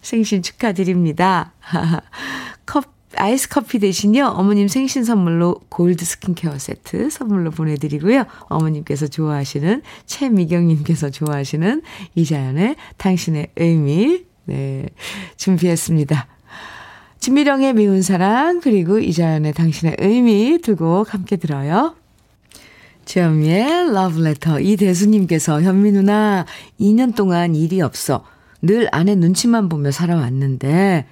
생신 0.01 0.43
축하드립니다. 0.43 1.53
컵, 2.67 2.85
아이스 3.17 3.49
커피 3.49 3.79
대신요, 3.79 4.25
어머님 4.25 4.69
생신 4.69 5.05
선물로 5.05 5.61
골드 5.69 6.05
스킨케어 6.05 6.59
세트 6.59 7.11
선물로 7.11 7.51
보내드리고요. 7.51 8.25
어머님께서 8.49 9.09
좋아하시는, 9.09 9.83
최미경님께서 10.07 11.11
좋아하시는 11.11 11.83
이자연의 12.15 12.77
당신의 12.97 13.49
의미, 13.57 14.25
네, 14.47 14.89
준비했습니다. 15.37 16.39
진미령의 17.21 17.75
미운 17.75 18.01
사랑 18.03 18.61
그리고 18.61 18.99
이자연의 18.99 19.53
당신의 19.53 19.97
의미 19.99 20.59
두 20.63 20.75
곡 20.77 21.13
함께 21.13 21.37
들어요. 21.37 21.95
주현미의 23.05 23.93
러브레터 23.93 24.61
이대수님께서 24.61 25.61
현미 25.63 25.93
누나 25.93 26.47
2년 26.81 27.15
동안 27.15 27.55
일이 27.55 27.81
없어 27.83 28.25
늘 28.63 28.89
아내 28.93 29.15
눈치만 29.17 29.69
보며 29.69 29.91
살아왔는데 29.91 31.07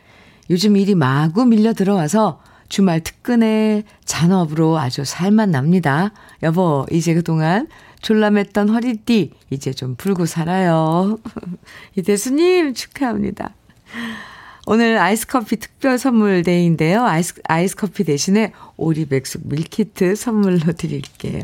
요즘 0.51 0.77
일이 0.77 0.95
마구 0.95 1.45
밀려 1.45 1.73
들어와서 1.75 2.41
주말 2.69 3.01
특근에 3.01 3.83
잔업으로 4.05 4.79
아주 4.79 5.05
살만 5.05 5.51
납니다. 5.51 6.13
여보 6.43 6.87
이제 6.91 7.15
그동안 7.15 7.67
졸라맸던 8.03 8.71
허리띠 8.71 9.33
이제 9.51 9.73
좀 9.73 9.95
풀고 9.97 10.25
살아요. 10.27 11.19
이대수님 11.97 12.75
축하합니다. 12.75 13.55
오늘 14.71 14.99
아이스커피 14.99 15.57
특별 15.57 15.97
선물 15.97 16.43
데이인데요. 16.43 17.03
아이스, 17.03 17.41
아이스커피 17.49 18.05
대신에 18.05 18.53
오리백숙 18.77 19.49
밀키트 19.49 20.15
선물로 20.15 20.75
드릴게요. 20.77 21.41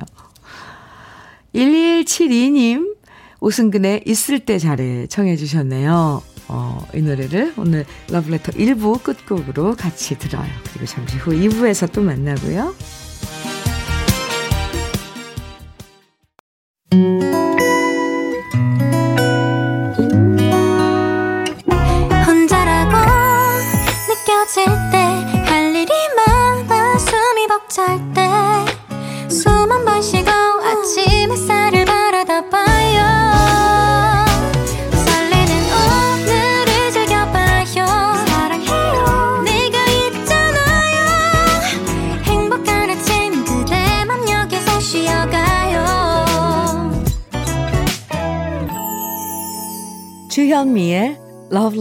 1172님, 1.55 2.95
오승근의 3.41 4.03
있을 4.05 4.41
때 4.41 4.59
잘해 4.59 5.07
청해 5.07 5.37
주셨네요. 5.37 6.23
어, 6.49 6.87
이 6.93 7.01
노래를 7.01 7.55
오늘 7.57 7.87
러브레터 8.11 8.53
1부 8.53 9.03
끝곡으로 9.03 9.75
같이 9.75 10.19
들어요. 10.19 10.51
그리고 10.75 10.85
잠시 10.85 11.17
후 11.17 11.31
2부에서 11.31 11.91
또 11.93 12.03
만나고요. 12.03 12.75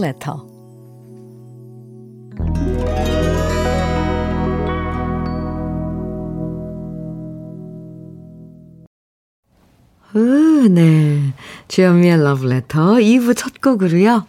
Letter. 0.04 0.36
으, 10.14 10.68
네. 10.68 11.32
주현미의 11.68 12.18
Letter 12.18 13.00
2부 13.00 13.34
첫 13.34 13.60
곡으로요. 13.62 14.26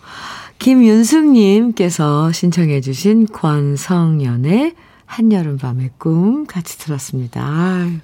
김윤숙님께서 0.59 2.31
신청해 2.31 2.79
주신 2.79 3.27
권성연의 3.27 4.75
한여름밤의 5.05 5.91
꿈 5.97 6.47
같이 6.47 6.77
들었습니다. 6.79 7.45
아유, 7.45 7.99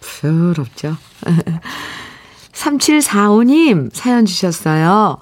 부럽죠? 0.00 0.96
3745님 2.52 3.90
사연 3.92 4.24
주셨어요. 4.24 5.18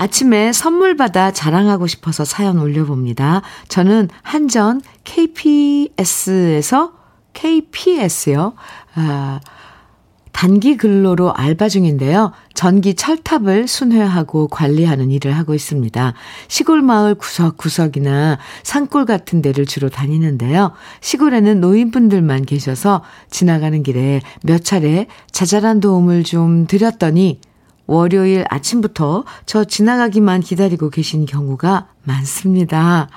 아침에 0.00 0.52
선물 0.54 0.96
받아 0.96 1.30
자랑하고 1.30 1.86
싶어서 1.86 2.24
사연 2.24 2.58
올려봅니다. 2.58 3.42
저는 3.68 4.08
한전 4.22 4.80
KPS에서 5.04 6.94
KPS요. 7.34 8.54
아, 8.94 9.40
단기 10.32 10.78
근로로 10.78 11.34
알바 11.34 11.68
중인데요. 11.68 12.32
전기 12.54 12.94
철탑을 12.94 13.68
순회하고 13.68 14.48
관리하는 14.48 15.10
일을 15.10 15.32
하고 15.32 15.52
있습니다. 15.52 16.14
시골 16.48 16.80
마을 16.80 17.14
구석구석이나 17.14 18.38
산골 18.62 19.04
같은 19.04 19.42
데를 19.42 19.66
주로 19.66 19.90
다니는데요. 19.90 20.72
시골에는 21.02 21.60
노인분들만 21.60 22.46
계셔서 22.46 23.02
지나가는 23.28 23.82
길에 23.82 24.22
몇 24.42 24.64
차례 24.64 25.08
자잘한 25.30 25.80
도움을 25.80 26.24
좀 26.24 26.66
드렸더니 26.66 27.42
월요일 27.90 28.44
아침부터 28.48 29.24
저 29.46 29.64
지나가기만 29.64 30.42
기다리고 30.42 30.90
계신 30.90 31.26
경우가 31.26 31.88
많습니다. 32.04 33.08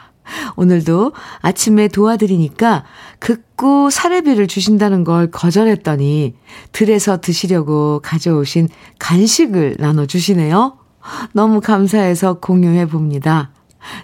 오늘도 0.56 1.14
아침에 1.42 1.88
도와드리니까 1.90 2.84
극구 3.20 3.92
사례비를 3.92 4.48
주신다는 4.48 5.04
걸 5.04 5.30
거절했더니 5.30 6.34
들에서 6.72 7.22
드시려고 7.22 8.00
가져오신 8.04 8.68
간식을 8.98 9.76
나눠주시네요. 9.78 10.80
너무 11.34 11.62
감사해서 11.62 12.40
공유해 12.40 12.88
봅니다. 12.88 13.52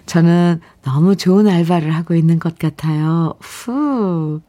저는 0.06 0.60
너무 0.82 1.16
좋은 1.16 1.48
알바를 1.48 1.90
하고 1.90 2.14
있는 2.14 2.38
것 2.38 2.60
같아요. 2.60 3.34
후. 3.40 4.40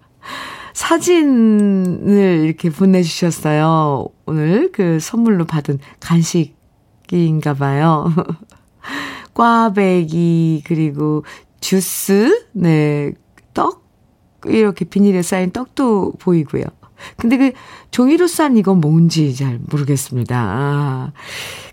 사진을 0.74 2.46
이렇게 2.46 2.70
보내주셨어요. 2.70 4.08
오늘 4.26 4.72
그 4.72 5.00
선물로 5.00 5.46
받은 5.46 5.80
간식인가 6.00 7.54
봐요. 7.54 8.14
꽈배기, 9.34 10.64
그리고 10.66 11.24
주스, 11.60 12.48
네, 12.52 13.14
떡, 13.54 13.86
이렇게 14.46 14.86
비닐에 14.86 15.22
쌓인 15.22 15.52
떡도 15.52 16.14
보이고요. 16.20 16.64
근데 17.18 17.38
그 17.38 17.52
종이로 17.92 18.28
싼 18.28 18.58
이건 18.58 18.80
뭔지 18.80 19.36
잘 19.36 19.60
모르겠습니다. 19.70 20.36
아, 20.38 21.14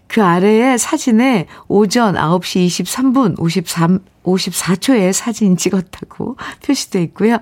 그 0.08 0.22
아래에 0.22 0.78
사진에 0.78 1.46
오전 1.68 2.14
9시 2.14 2.66
23분 2.66 3.38
53, 3.38 4.00
54초에 4.24 5.12
사진 5.12 5.56
찍었다고 5.56 6.36
표시돼 6.64 7.02
있고요. 7.04 7.38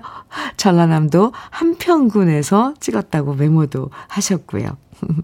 전라남도 0.57 1.31
한평군에서 1.49 2.75
찍었다고 2.79 3.35
메모도 3.35 3.89
하셨고요. 4.07 4.77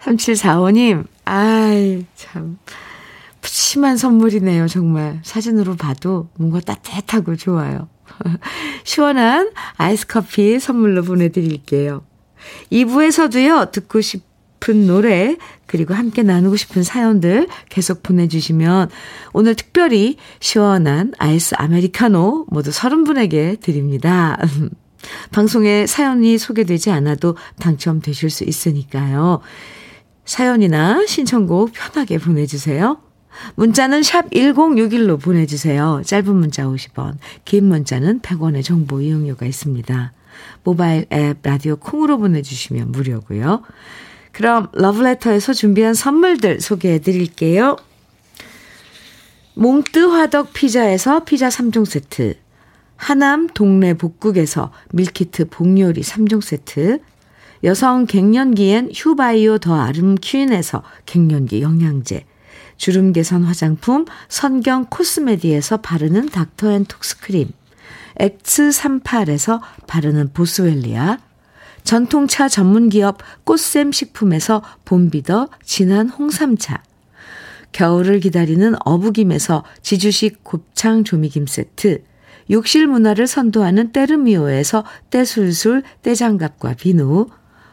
3745님, 0.00 1.06
아이, 1.24 2.06
참. 2.14 2.58
푸짐한 3.40 3.96
선물이네요, 3.96 4.68
정말. 4.68 5.20
사진으로 5.22 5.76
봐도 5.76 6.28
뭔가 6.36 6.60
따뜻하고 6.60 7.36
좋아요. 7.36 7.88
시원한 8.84 9.50
아이스 9.76 10.06
커피 10.06 10.58
선물로 10.60 11.02
보내드릴게요. 11.02 12.04
2부에서도요, 12.70 13.72
듣고 13.72 14.00
싶 14.00 14.24
은 14.68 14.86
노래, 14.86 15.36
그리고 15.66 15.94
함께 15.94 16.22
나누고 16.22 16.56
싶은 16.56 16.82
사연들 16.82 17.46
계속 17.68 18.02
보내주시면 18.02 18.90
오늘 19.32 19.54
특별히 19.54 20.16
시원한 20.40 21.12
아이스 21.18 21.54
아메리카노 21.56 22.46
모두 22.48 22.70
30분에게 22.70 23.60
드립니다. 23.60 24.36
방송에 25.30 25.86
사연이 25.86 26.36
소개되지 26.38 26.90
않아도 26.90 27.36
당첨되실 27.60 28.30
수 28.30 28.44
있으니까요. 28.44 29.40
사연이나 30.24 31.06
신청곡 31.06 31.72
편하게 31.72 32.18
보내주세요. 32.18 32.98
문자는 33.54 34.02
샵 34.02 34.30
1061로 34.30 35.20
보내주세요. 35.20 36.02
짧은 36.04 36.34
문자 36.34 36.64
50원, 36.64 37.18
긴 37.44 37.66
문자는 37.66 38.20
100원의 38.20 38.64
정보 38.64 39.00
이용료가 39.00 39.46
있습니다. 39.46 40.12
모바일 40.64 41.06
앱 41.12 41.38
라디오 41.42 41.76
콩으로 41.76 42.18
보내주시면 42.18 42.92
무료고요. 42.92 43.62
그럼 44.36 44.68
러브레터에서 44.74 45.54
준비한 45.54 45.94
선물들 45.94 46.60
소개해 46.60 46.98
드릴게요. 46.98 47.78
몽뜨 49.54 49.98
화덕 49.98 50.52
피자에서 50.52 51.24
피자 51.24 51.48
3종 51.48 51.86
세트, 51.86 52.34
하남 52.96 53.46
동네 53.46 53.94
복국에서 53.94 54.72
밀키트 54.92 55.48
복요리 55.48 56.02
3종 56.02 56.42
세트, 56.42 56.98
여성 57.64 58.04
갱년기엔 58.04 58.90
휴바이오 58.94 59.56
더 59.56 59.80
아름 59.80 60.16
퀸에서 60.16 60.82
갱년기 61.06 61.62
영양제, 61.62 62.26
주름 62.76 63.14
개선 63.14 63.42
화장품 63.42 64.04
선경 64.28 64.88
코스메디에서 64.90 65.78
바르는 65.78 66.28
닥터앤톡스크림, 66.28 67.52
엑스38에서 68.20 69.62
바르는 69.86 70.34
보스웰리아, 70.34 71.20
전통차 71.86 72.48
전문기업 72.48 73.18
꽃샘 73.44 73.92
식품에서 73.92 74.60
봄비더 74.84 75.48
진한 75.62 76.08
홍삼차, 76.08 76.82
겨울을 77.70 78.18
기다리는 78.18 78.74
어부김에서 78.84 79.62
지주식 79.82 80.42
곱창 80.42 81.04
조미김 81.04 81.46
세트, 81.46 82.02
욕실 82.50 82.88
문화를 82.88 83.28
선도하는 83.28 83.92
때르미오에서 83.92 84.84
때술술 85.10 85.84
때장갑과 86.02 86.74
비누, 86.74 87.28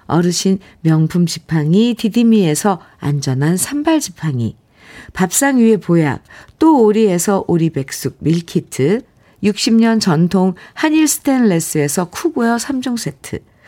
어르신 0.06 0.60
명품 0.82 1.26
지팡이 1.26 1.96
디디미에서 1.96 2.82
안전한 3.00 3.58
삼발 3.58 4.00
지팡이, 4.00 4.56
밥상 5.14 5.58
위의 5.58 5.78
보약, 5.78 6.24
또 6.60 6.84
오리에서 6.84 7.46
오리백숙 7.48 8.18
밀키트, 8.20 9.02
60년 9.44 10.00
전통 10.00 10.54
한일 10.76 11.08
스텐레스에서 11.08 12.12
cookware 12.12 12.58
3종 12.58 12.96
세트, 13.00 13.40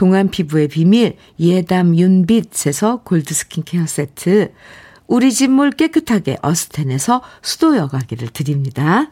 동안 0.00 0.30
피부의 0.30 0.68
비밀 0.68 1.18
예담 1.38 1.94
윤빛에서 1.94 3.02
골드 3.02 3.34
스킨케어 3.34 3.84
세트, 3.84 4.50
우리 5.06 5.30
집 5.30 5.50
물 5.50 5.70
깨끗하게 5.72 6.38
어스텐에서 6.40 7.20
수도 7.42 7.76
여과기를 7.76 8.28
드립니다. 8.28 9.10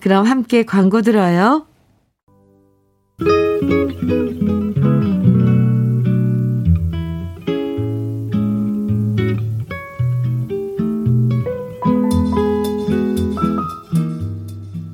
그럼 0.00 0.26
함께 0.26 0.62
광고 0.66 1.00
들어요. 1.00 1.66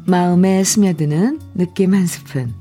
마음에 0.07 0.63
스며드는 0.63 1.41
느낌 1.57 1.95
한 1.95 2.07
스푼. 2.07 2.55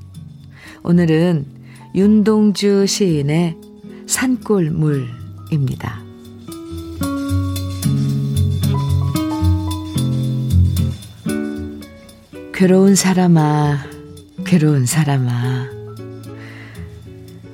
오늘은 0.82 1.59
윤동주 1.95 2.86
시인의 2.86 3.58
산골물입니다. 4.06 6.04
괴로운 12.54 12.95
사람아, 12.95 13.78
괴로운 14.45 14.86
사람아. 14.86 15.69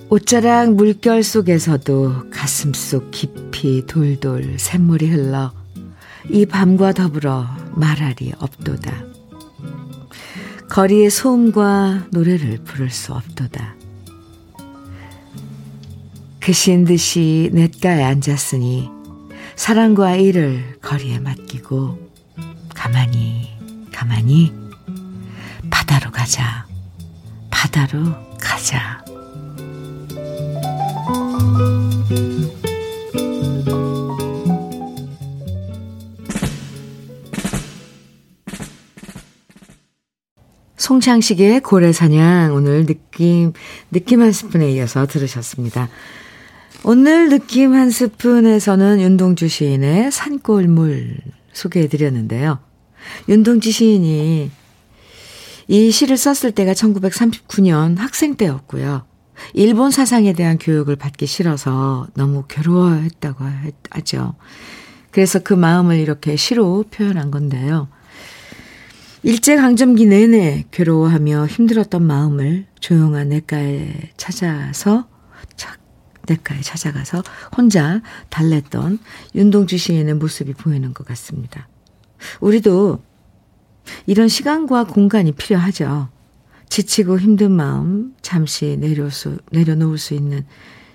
옷자락 0.09 0.73
물결 0.73 1.23
속에서도 1.23 2.29
가슴 2.31 2.73
속 2.73 3.11
깊이 3.11 3.85
돌돌 3.85 4.57
샘물이 4.57 5.09
흘러 5.09 5.51
이 6.29 6.45
밤과 6.45 6.93
더불어 6.93 7.47
말할이 7.75 8.33
없도다. 8.39 9.05
거리의 10.69 11.09
소음과 11.09 12.07
노래를 12.11 12.63
부를 12.63 12.89
수 12.89 13.13
없도다. 13.13 13.75
그신 16.45 16.85
듯이 16.85 17.49
냇가에 17.53 18.03
앉았으니 18.03 18.87
사랑과 19.55 20.15
일을 20.15 20.77
거리에 20.79 21.17
맡기고 21.17 21.97
가만히 22.69 23.49
가만히 23.91 24.53
바다로 25.71 26.11
가자. 26.11 26.67
바다로 27.49 27.97
가자. 28.39 29.03
송창식의 40.77 41.61
고래사냥 41.61 42.53
오늘 42.53 42.85
느낌 42.85 43.53
느낌 43.89 44.21
한 44.21 44.31
스푼에 44.31 44.71
이어서 44.73 45.07
들으셨습니다. 45.07 45.89
오늘 46.87 47.29
느낌 47.29 47.73
한 47.73 47.89
스푼에서는 47.89 49.01
윤동주 49.01 49.47
시인의 49.47 50.11
산골물 50.11 51.17
소개해 51.51 51.87
드렸는데요. 51.87 52.59
윤동주 53.27 53.71
시인이 53.71 54.51
이 55.67 55.91
시를 55.91 56.15
썼을 56.15 56.51
때가 56.51 56.73
1939년 56.73 57.97
학생 57.97 58.35
때였고요. 58.35 59.03
일본 59.55 59.89
사상에 59.89 60.33
대한 60.33 60.59
교육을 60.59 60.95
받기 60.95 61.25
싫어서 61.25 62.05
너무 62.13 62.43
괴로워했다고 62.47 63.43
하죠. 63.89 64.35
그래서 65.09 65.39
그 65.39 65.55
마음을 65.55 65.97
이렇게 65.97 66.35
시로 66.35 66.83
표현한 66.91 67.31
건데요. 67.31 67.87
일제강점기 69.23 70.05
내내 70.05 70.65
괴로워하며 70.69 71.47
힘들었던 71.47 72.03
마음을 72.03 72.67
조용한 72.79 73.29
냇가에 73.29 74.11
찾아서 74.17 75.07
착 75.07 75.14
냇가에 76.27 76.61
찾아가서 76.61 77.23
혼자 77.55 78.01
달랬던 78.29 78.99
윤동주 79.35 79.77
시인의 79.77 80.15
모습이 80.15 80.53
보이는 80.53 80.93
것 80.93 81.05
같습니다. 81.07 81.67
우리도 82.39 83.01
이런 84.05 84.27
시간과 84.27 84.85
공간이 84.85 85.31
필요하죠. 85.31 86.09
지치고 86.69 87.19
힘든 87.19 87.51
마음 87.51 88.15
잠시 88.21 88.77
내려 88.79 89.09
수, 89.09 89.37
내려놓을 89.51 89.97
수 89.97 90.13
있는 90.13 90.45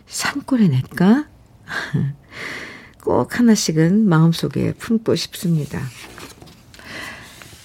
산골의 0.06 0.68
냇가? 0.68 1.26
꼭 3.02 3.38
하나씩은 3.38 4.08
마음속에 4.08 4.72
품고 4.74 5.14
싶습니다. 5.16 5.80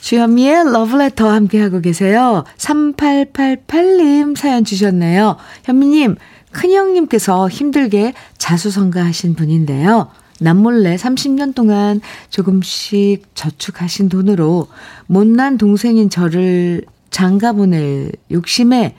주현미의 0.01 0.71
러브레터 0.71 1.27
함께하고 1.27 1.81
계세요. 1.81 2.43
3888님 2.57 4.35
사연 4.35 4.63
주셨네요. 4.63 5.37
현미님, 5.63 6.15
큰형님께서 6.55 7.49
힘들게 7.49 8.13
자수성가하신 8.37 9.35
분인데요. 9.35 10.09
남몰래 10.39 10.95
30년 10.95 11.53
동안 11.53 12.01
조금씩 12.29 13.35
저축하신 13.35 14.09
돈으로 14.09 14.67
못난 15.05 15.57
동생인 15.57 16.09
저를 16.09 16.85
장가 17.09 17.53
보낼 17.53 18.11
욕심에 18.31 18.95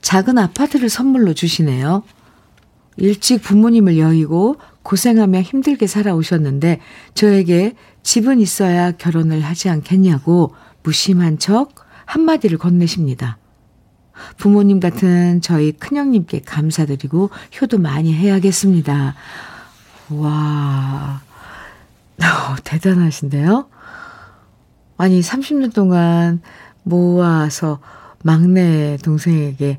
작은 0.00 0.38
아파트를 0.38 0.88
선물로 0.88 1.34
주시네요. 1.34 2.02
일찍 2.96 3.42
부모님을 3.42 3.98
여의고 3.98 4.56
고생하며 4.82 5.40
힘들게 5.42 5.86
살아오셨는데 5.86 6.80
저에게 7.14 7.74
집은 8.02 8.40
있어야 8.40 8.92
결혼을 8.92 9.40
하지 9.40 9.68
않겠냐고 9.68 10.54
무심한 10.82 11.38
척 11.38 11.74
한마디를 12.06 12.58
건네십니다. 12.58 13.39
부모님 14.36 14.80
같은 14.80 15.40
저희 15.40 15.72
큰형님께 15.72 16.40
감사드리고 16.40 17.30
효도 17.60 17.78
많이 17.78 18.14
해야겠습니다. 18.14 19.14
와, 20.10 21.20
어, 22.20 22.56
대단하신데요? 22.64 23.68
아니, 24.96 25.20
30년 25.20 25.72
동안 25.72 26.42
모아서 26.82 27.80
막내 28.22 28.96
동생에게 29.02 29.78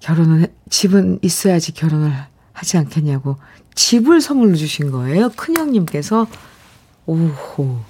결혼을, 0.00 0.52
집은 0.68 1.18
있어야지 1.22 1.72
결혼을 1.72 2.12
하지 2.52 2.76
않겠냐고 2.78 3.36
집을 3.74 4.20
선물로 4.20 4.56
주신 4.56 4.90
거예요. 4.90 5.30
큰형님께서. 5.30 6.26
오호. 7.06 7.80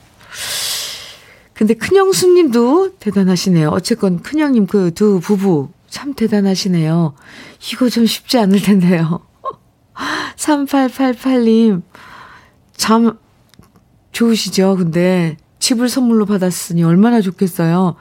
근데 1.55 1.74
큰형수님도 1.74 2.96
대단하시네요. 2.98 3.68
어쨌건 3.68 4.22
큰형님 4.22 4.66
그 4.66 4.92
두 4.94 5.20
부부 5.20 5.68
참 5.90 6.14
대단하시네요. 6.14 7.14
이거 7.72 7.88
좀 7.90 8.07
쉽지 8.07 8.38
않을 8.38 8.62
텐데요. 8.62 9.20
3888님, 10.37 11.83
참 12.76 13.18
좋으시죠? 14.12 14.76
근데 14.76 15.37
집을 15.59 15.88
선물로 15.90 16.24
받았으니 16.26 16.83
얼마나 16.85 17.20
좋겠어요. 17.20 17.96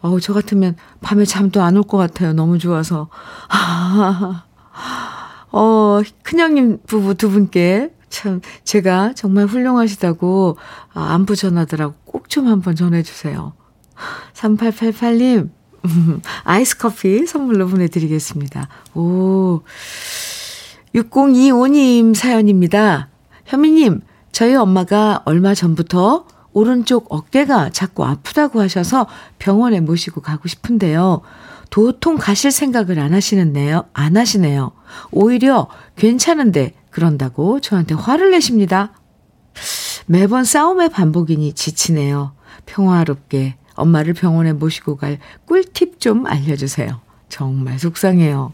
어우, 0.00 0.20
저 0.20 0.32
같으면 0.32 0.76
밤에 1.02 1.24
잠도 1.24 1.62
안 1.62 1.76
올 1.76 1.82
것 1.82 1.98
같아요. 1.98 2.32
너무 2.32 2.58
좋아서. 2.58 3.08
어, 5.52 6.00
큰형님 6.22 6.80
부부 6.86 7.14
두 7.14 7.30
분께 7.30 7.90
참 8.08 8.40
제가 8.64 9.12
정말 9.14 9.46
훌륭하시다고 9.46 10.56
아, 10.94 11.12
안부 11.14 11.36
전하더라고 11.36 11.94
꼭 12.04 12.26
좀 12.28 12.48
한번 12.48 12.74
전해주세요. 12.74 13.52
3888님, 14.34 15.50
아이스 16.44 16.78
커피 16.78 17.26
선물로 17.26 17.68
보내드리겠습니다. 17.68 18.68
오, 18.94 19.62
6025님 20.94 22.14
사연입니다. 22.14 23.08
현미님, 23.44 24.00
저희 24.32 24.54
엄마가 24.54 25.22
얼마 25.24 25.54
전부터 25.54 26.26
오른쪽 26.52 27.06
어깨가 27.10 27.70
자꾸 27.70 28.04
아프다고 28.04 28.60
하셔서 28.60 29.06
병원에 29.38 29.80
모시고 29.80 30.22
가고 30.22 30.48
싶은데요. 30.48 31.20
도통 31.70 32.16
가실 32.16 32.50
생각을 32.50 32.98
안 32.98 33.12
하시는데요. 33.12 33.84
안 33.92 34.16
하시네요. 34.16 34.72
오히려 35.10 35.68
괜찮은데 35.96 36.74
그런다고 36.90 37.60
저한테 37.60 37.94
화를 37.94 38.30
내십니다. 38.30 38.92
매번 40.06 40.44
싸움의 40.44 40.90
반복이니 40.90 41.52
지치네요. 41.52 42.32
평화롭게 42.64 43.56
엄마를 43.76 44.14
병원에 44.14 44.52
모시고 44.52 44.96
갈 44.96 45.18
꿀팁 45.46 46.00
좀 46.00 46.26
알려주세요. 46.26 47.00
정말 47.28 47.78
속상해요. 47.78 48.52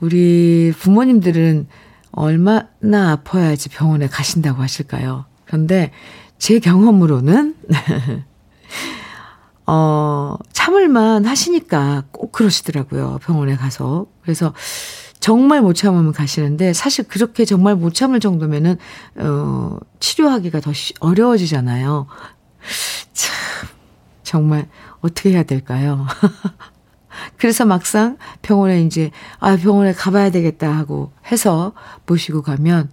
우리 0.00 0.72
부모님들은 0.78 1.68
얼마나 2.12 3.12
아파야지 3.12 3.68
병원에 3.68 4.08
가신다고 4.08 4.62
하실까요? 4.62 5.26
그런데 5.44 5.92
제 6.38 6.58
경험으로는 6.58 7.54
어, 9.66 10.36
참을만 10.52 11.26
하시니까 11.26 12.04
꼭 12.10 12.32
그러시더라고요. 12.32 13.20
병원에 13.22 13.54
가서. 13.56 14.06
그래서 14.22 14.52
정말 15.20 15.60
못 15.60 15.74
참으면 15.74 16.12
가시는데 16.12 16.72
사실 16.72 17.06
그렇게 17.06 17.44
정말 17.44 17.76
못 17.76 17.94
참을 17.94 18.20
정도면은 18.20 18.78
어, 19.16 19.78
치료하기가 20.00 20.60
더 20.60 20.72
어려워지잖아요. 21.00 22.06
참 23.12 23.34
정말 24.22 24.68
어떻게 25.00 25.30
해야 25.30 25.42
될까요? 25.42 26.06
그래서 27.36 27.66
막상 27.66 28.16
병원에 28.40 28.82
이제 28.82 29.10
아 29.38 29.56
병원에 29.56 29.92
가봐야 29.92 30.30
되겠다 30.30 30.70
하고 30.70 31.12
해서 31.30 31.72
모시고 32.06 32.42
가면 32.42 32.90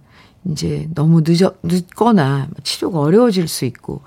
이제 0.50 0.88
너무 0.94 1.22
늦어 1.24 1.54
늦거나 1.62 2.48
치료가 2.62 3.00
어려워질 3.00 3.48
수 3.48 3.64
있고 3.64 4.02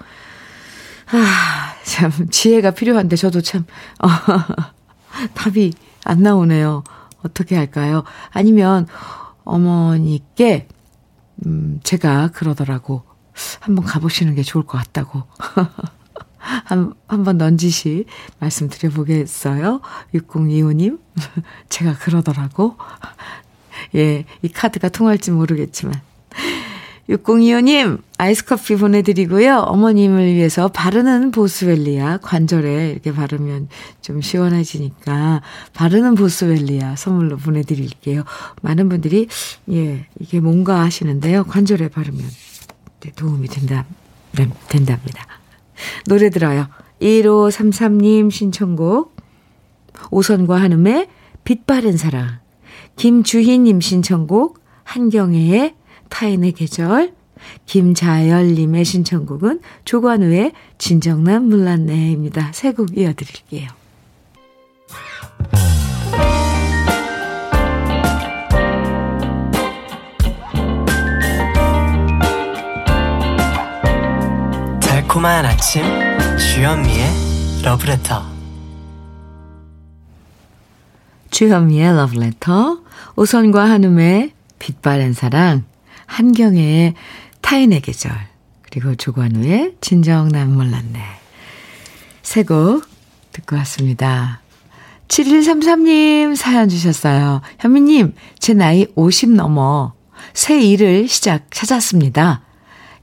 아, 1.13 1.75
참, 1.83 2.29
지혜가 2.29 2.71
필요한데 2.71 3.17
저도 3.17 3.41
참, 3.41 3.65
어, 3.99 4.07
답이 5.33 5.73
안 6.05 6.23
나오네요. 6.23 6.83
어떻게 7.23 7.55
할까요? 7.55 8.03
아니면 8.31 8.87
어머니께, 9.43 10.67
음, 11.45 11.79
제가 11.83 12.29
그러더라고. 12.31 13.03
한번 13.59 13.85
가보시는 13.85 14.35
게 14.35 14.43
좋을 14.43 14.65
것 14.65 14.77
같다고. 14.77 15.23
한, 16.37 16.93
한번 17.07 17.37
넌지시 17.37 18.05
말씀드려보겠어요? 18.39 19.81
6025님. 20.13 20.99
제가 21.69 21.97
그러더라고. 21.97 22.77
예, 23.95 24.25
이 24.41 24.49
카드가 24.49 24.89
통할지 24.89 25.31
모르겠지만. 25.31 25.93
6025님, 27.11 28.01
아이스 28.17 28.45
커피 28.45 28.75
보내드리고요. 28.75 29.57
어머님을 29.57 30.33
위해서 30.33 30.69
바르는 30.69 31.31
보스웰리아 31.31 32.17
관절에 32.17 32.91
이렇게 32.91 33.13
바르면 33.13 33.67
좀 34.01 34.21
시원해지니까 34.21 35.41
바르는 35.73 36.15
보스웰리아 36.15 36.95
선물로 36.95 37.37
보내드릴게요. 37.37 38.23
많은 38.61 38.87
분들이, 38.87 39.27
예, 39.71 40.05
이게 40.19 40.39
뭔가 40.39 40.81
하시는데요. 40.81 41.43
관절에 41.43 41.89
바르면 41.89 42.25
도움이 43.15 43.47
된다, 43.49 43.85
네, 44.31 44.47
된답니다. 44.69 45.25
노래 46.07 46.29
들어요. 46.29 46.67
1533님 47.01 48.31
신청곡. 48.31 49.15
오선과 50.11 50.61
한음의 50.61 51.07
빛 51.43 51.65
바른 51.65 51.97
사랑. 51.97 52.39
김주희님 52.95 53.81
신청곡. 53.81 54.61
한경애의 54.83 55.75
타인의 56.11 56.51
계절. 56.51 57.13
김자열님의 57.65 58.85
신청곡은 58.85 59.61
조관우의 59.83 60.51
진정난 60.77 61.45
물란내입니다. 61.45 62.51
세 62.53 62.71
곡 62.73 62.95
이어드릴게요. 62.95 63.67
달콤한 74.81 75.45
아침 75.45 75.83
주현미의 76.37 77.63
러브레터 77.63 78.23
주현미의 81.31 81.95
러브레터 81.95 82.79
오선과 83.15 83.69
한음의 83.69 84.31
빛바랜 84.59 85.13
사랑 85.13 85.63
한경애의 86.11 86.93
타인의 87.41 87.81
계절 87.81 88.11
그리고 88.61 88.95
조관우의 88.95 89.75
진정 89.81 90.27
난 90.27 90.53
몰랐네 90.53 90.99
세 92.21 92.43
곡 92.43 92.83
듣고 93.31 93.55
왔습니다. 93.57 94.41
7133님 95.07 96.35
사연 96.35 96.69
주셨어요. 96.69 97.41
현미님 97.59 98.13
제 98.39 98.53
나이 98.53 98.87
50 98.95 99.31
넘어 99.31 99.93
새 100.33 100.61
일을 100.61 101.07
시작 101.07 101.47
찾았습니다. 101.51 102.41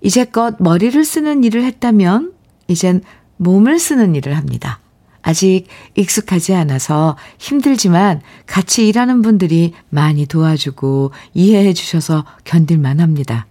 이제껏 0.03 0.57
머리를 0.59 1.03
쓰는 1.05 1.45
일을 1.45 1.65
했다면 1.65 2.33
이젠 2.69 3.03
몸을 3.37 3.79
쓰는 3.79 4.15
일을 4.15 4.37
합니다. 4.37 4.81
아직 5.29 5.67
익숙하지 5.95 6.55
않아서 6.55 7.19
힘들지만 7.37 8.23
같이 8.47 8.89
일하는 8.89 9.21
분들이 9.21 9.75
많이 9.91 10.25
도와주고 10.25 11.13
이해해 11.35 11.75
주셔서 11.75 12.25
견딜만 12.45 12.99
합니다. 12.99 13.47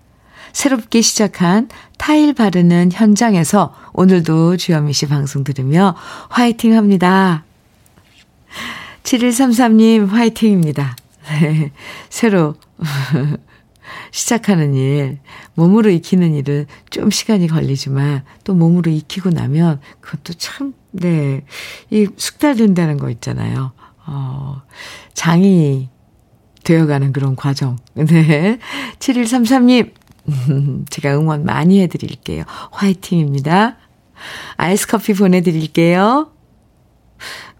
새롭게 0.53 1.01
시작한 1.01 1.69
타일 1.99 2.33
바르는 2.33 2.89
현장에서 2.91 3.75
오늘도 3.93 4.57
주현미 4.57 4.91
씨 4.93 5.07
방송 5.07 5.43
들으며 5.43 5.95
화이팅 6.29 6.75
합니다. 6.75 7.43
7133님 9.03 10.07
화이팅입니다. 10.07 10.95
네, 11.29 11.71
새로 12.09 12.55
시작하는 14.09 14.73
일, 14.73 15.19
몸으로 15.53 15.91
익히는 15.91 16.33
일은 16.33 16.65
좀 16.89 17.11
시간이 17.11 17.47
걸리지만 17.47 18.23
또 18.43 18.55
몸으로 18.55 18.89
익히고 18.89 19.29
나면 19.29 19.79
그것도 20.01 20.33
참, 20.39 20.73
네, 20.91 21.43
이 21.89 22.07
숙달된다는 22.15 22.97
거 22.97 23.09
있잖아요. 23.09 23.71
어, 24.05 24.61
장이 25.13 25.89
되어가는 26.63 27.13
그런 27.13 27.35
과정. 27.35 27.77
네. 27.93 28.59
7133님, 28.99 29.91
제가 30.89 31.17
응원 31.17 31.45
많이 31.45 31.81
해드릴게요. 31.81 32.43
화이팅입니다. 32.71 33.77
아이스 34.55 34.87
커피 34.87 35.13
보내드릴게요. 35.13 36.31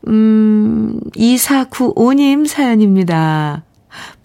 음, 0.08 1.00
2495님 1.16 2.48
사연입니다. 2.48 3.64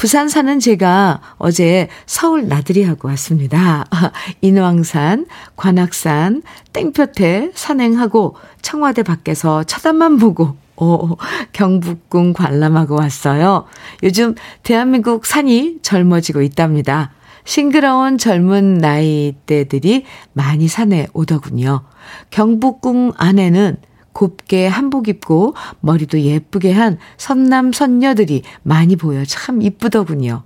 부산 0.02 0.28
사는 0.28 0.58
제가 0.58 1.20
어제 1.36 1.86
서울 2.06 2.48
나들이하고 2.48 3.06
왔습니다. 3.06 3.84
인왕산, 4.42 5.26
관악산, 5.54 6.42
땡볕에 6.72 7.52
산행하고 7.54 8.34
청와대 8.62 9.04
밖에서 9.04 9.62
쳐다만 9.62 10.18
보고 10.18 10.56
오, 10.74 11.16
경북궁 11.52 12.32
관람하고 12.32 12.96
왔어요. 12.96 13.66
요즘 14.02 14.34
대한민국 14.64 15.24
산이 15.24 15.76
젊어지고 15.82 16.42
있답니다. 16.42 17.12
싱그러운 17.44 18.18
젊은 18.18 18.78
나이대들이 18.78 20.04
많이 20.32 20.66
산에 20.66 21.06
오더군요. 21.12 21.82
경북궁 22.30 23.12
안에는 23.16 23.76
곱게 24.12 24.66
한복 24.66 25.08
입고 25.08 25.54
머리도 25.80 26.20
예쁘게 26.20 26.72
한 26.72 26.98
선남 27.16 27.72
선녀들이 27.72 28.42
많이 28.62 28.96
보여 28.96 29.24
참 29.24 29.62
이쁘더군요. 29.62 30.42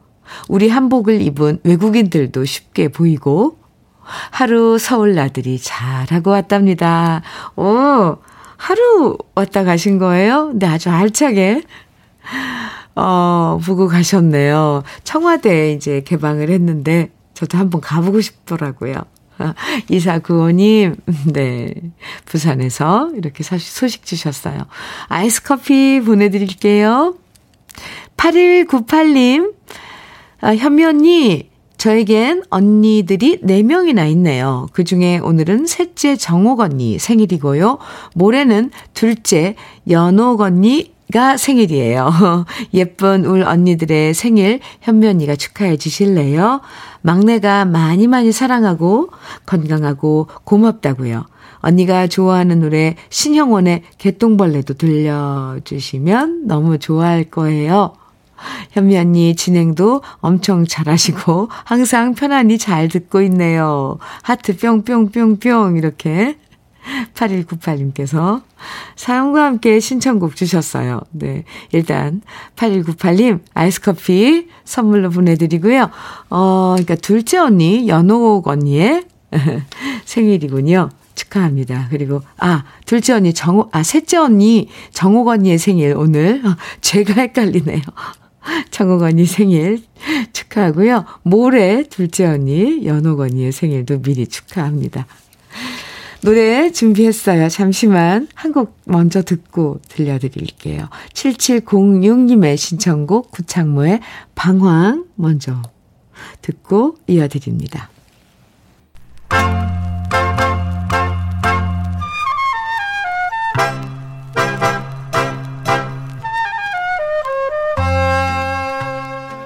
우리 0.48 0.68
한복을 0.68 1.20
입은 1.20 1.60
외국인들도 1.64 2.44
쉽게 2.44 2.88
보이고 2.88 3.58
하루 4.30 4.78
서울 4.78 5.14
나들이 5.14 5.58
잘하고 5.58 6.30
왔답니다. 6.30 7.22
오, 7.56 8.16
하루 8.56 9.18
왔다 9.34 9.64
가신 9.64 9.98
거예요? 9.98 10.52
네, 10.54 10.66
아주 10.66 10.90
알차게 10.90 11.62
어, 12.94 13.60
보고 13.64 13.88
가셨네요. 13.88 14.82
청와대에 15.04 15.72
이제 15.72 16.00
개방을 16.00 16.50
했는데 16.50 17.10
저도 17.34 17.58
한번 17.58 17.80
가보고 17.80 18.20
싶더라고요. 18.20 18.94
이사구호님, 19.90 20.96
네. 21.32 21.74
부산에서 22.24 23.10
이렇게 23.14 23.42
소식 23.42 24.04
주셨어요. 24.04 24.66
아이스 25.08 25.42
커피 25.42 26.00
보내드릴게요. 26.00 27.16
8198님, 28.16 29.52
아, 30.40 30.54
현미 30.54 30.84
언니, 30.84 31.50
저에겐 31.76 32.42
언니들이 32.48 33.42
4명이나 33.42 34.10
있네요. 34.12 34.66
그 34.72 34.82
중에 34.82 35.18
오늘은 35.18 35.66
셋째 35.66 36.16
정옥 36.16 36.60
언니 36.60 36.98
생일이고요. 36.98 37.78
모레는 38.14 38.70
둘째 38.94 39.56
연옥 39.90 40.40
언니 40.40 40.95
가 41.12 41.36
생일이에요. 41.36 42.44
예쁜 42.74 43.24
울 43.26 43.42
언니들의 43.42 44.12
생일 44.14 44.60
현미 44.80 45.06
언니가 45.06 45.36
축하해 45.36 45.76
주실래요? 45.76 46.60
막내가 47.02 47.64
많이 47.64 48.08
많이 48.08 48.32
사랑하고 48.32 49.10
건강하고 49.46 50.26
고맙다고요. 50.44 51.26
언니가 51.58 52.06
좋아하는 52.06 52.60
노래 52.60 52.96
신형원의 53.10 53.82
개똥벌레도 53.98 54.74
들려주시면 54.74 56.46
너무 56.46 56.78
좋아할 56.78 57.24
거예요. 57.24 57.94
현미 58.72 58.96
언니 58.98 59.34
진행도 59.34 60.02
엄청 60.20 60.66
잘하시고 60.66 61.48
항상 61.50 62.14
편안히 62.14 62.58
잘 62.58 62.88
듣고 62.88 63.22
있네요. 63.22 63.98
하트 64.22 64.56
뿅뿅뿅뿅 64.56 65.76
이렇게 65.76 66.36
8198님께서 67.14 68.42
사연과 68.96 69.44
함께 69.44 69.80
신청곡 69.80 70.36
주셨어요. 70.36 71.00
네. 71.10 71.44
일단 71.72 72.22
8198님 72.56 73.40
아이스 73.54 73.80
커피 73.80 74.48
선물로 74.64 75.10
보내 75.10 75.34
드리고요. 75.34 75.90
어, 76.30 76.72
그러니까 76.74 76.94
둘째 76.96 77.38
언니 77.38 77.88
연옥 77.88 78.48
언니의 78.48 79.04
생일이군요. 80.04 80.90
축하합니다. 81.14 81.88
그리고, 81.90 82.20
아, 82.36 82.64
둘째 82.84 83.14
언니 83.14 83.32
정호, 83.32 83.70
아, 83.72 83.82
셋째 83.82 84.18
언니 84.18 84.68
정옥 84.92 85.28
언니의 85.28 85.58
생일 85.58 85.96
오늘. 85.96 86.42
제가 86.82 87.14
헷갈리네요. 87.22 87.80
정옥 88.70 89.02
언니 89.02 89.24
생일 89.24 89.82
축하하고요. 90.32 91.04
모레 91.22 91.84
둘째 91.90 92.26
언니 92.26 92.86
연옥 92.86 93.20
언니의 93.20 93.52
생일도 93.52 94.02
미리 94.02 94.26
축하합니다. 94.26 95.06
노래 96.26 96.72
준비했어요. 96.72 97.48
잠시만 97.48 98.26
한 98.34 98.52
곡 98.52 98.80
먼저 98.84 99.22
듣고 99.22 99.80
들려드릴게요. 99.88 100.88
7706님의 101.12 102.56
신청곡 102.56 103.30
구창모의 103.30 104.00
방황 104.34 105.04
먼저 105.14 105.62
듣고 106.42 106.96
이어드립니다. 107.06 107.90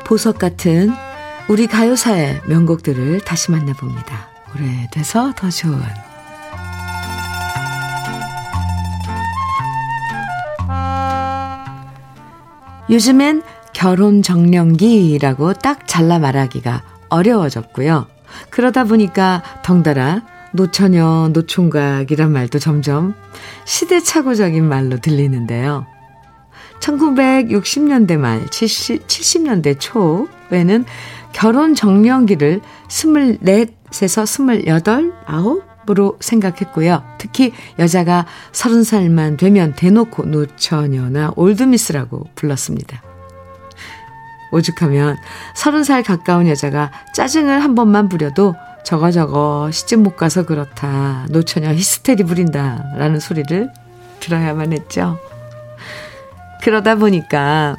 보석 0.06 0.38
같은 0.38 0.90
우리 1.48 1.66
가요사의 1.66 2.40
명곡들을 2.46 3.20
다시 3.20 3.50
만나봅니다. 3.50 4.28
오래돼서 4.54 5.32
더 5.36 5.50
좋은 5.50 6.09
요즘엔 12.90 13.42
결혼 13.72 14.22
정령기라고 14.22 15.54
딱 15.54 15.86
잘라 15.86 16.18
말하기가 16.18 16.82
어려워졌고요. 17.08 18.06
그러다 18.50 18.84
보니까 18.84 19.42
덩달아 19.62 20.22
노처녀, 20.52 21.30
노총각이란 21.32 22.32
말도 22.32 22.58
점점 22.58 23.14
시대착오적인 23.64 24.68
말로 24.68 24.98
들리는데요. 24.98 25.86
1960년대 26.80 28.16
말, 28.16 28.46
70, 28.48 29.06
70년대 29.06 29.78
초에는 29.78 30.84
결혼 31.32 31.74
정년기를 31.74 32.60
24에서 32.88 34.26
28, 34.26 35.12
9 35.26 35.69
으로 35.88 36.16
생각했고요. 36.20 37.02
특히 37.18 37.52
여자가 37.78 38.26
30살만 38.52 39.38
되면 39.38 39.74
대놓고 39.74 40.24
노처녀나 40.26 41.32
올드미스라고 41.36 42.28
불렀습니다. 42.34 43.02
오죽하면 44.52 45.16
30살 45.54 46.04
가까운 46.04 46.48
여자가 46.48 46.90
짜증을 47.14 47.62
한 47.62 47.74
번만 47.74 48.08
부려도 48.08 48.54
저거 48.84 49.10
저거 49.10 49.70
시집 49.72 50.00
못 50.00 50.16
가서 50.16 50.44
그렇다. 50.44 51.26
노처녀 51.30 51.72
히스테리 51.72 52.24
부린다. 52.24 52.92
라는 52.96 53.20
소리를 53.20 53.70
들어야만 54.20 54.72
했죠. 54.72 55.18
그러다 56.62 56.96
보니까 56.96 57.76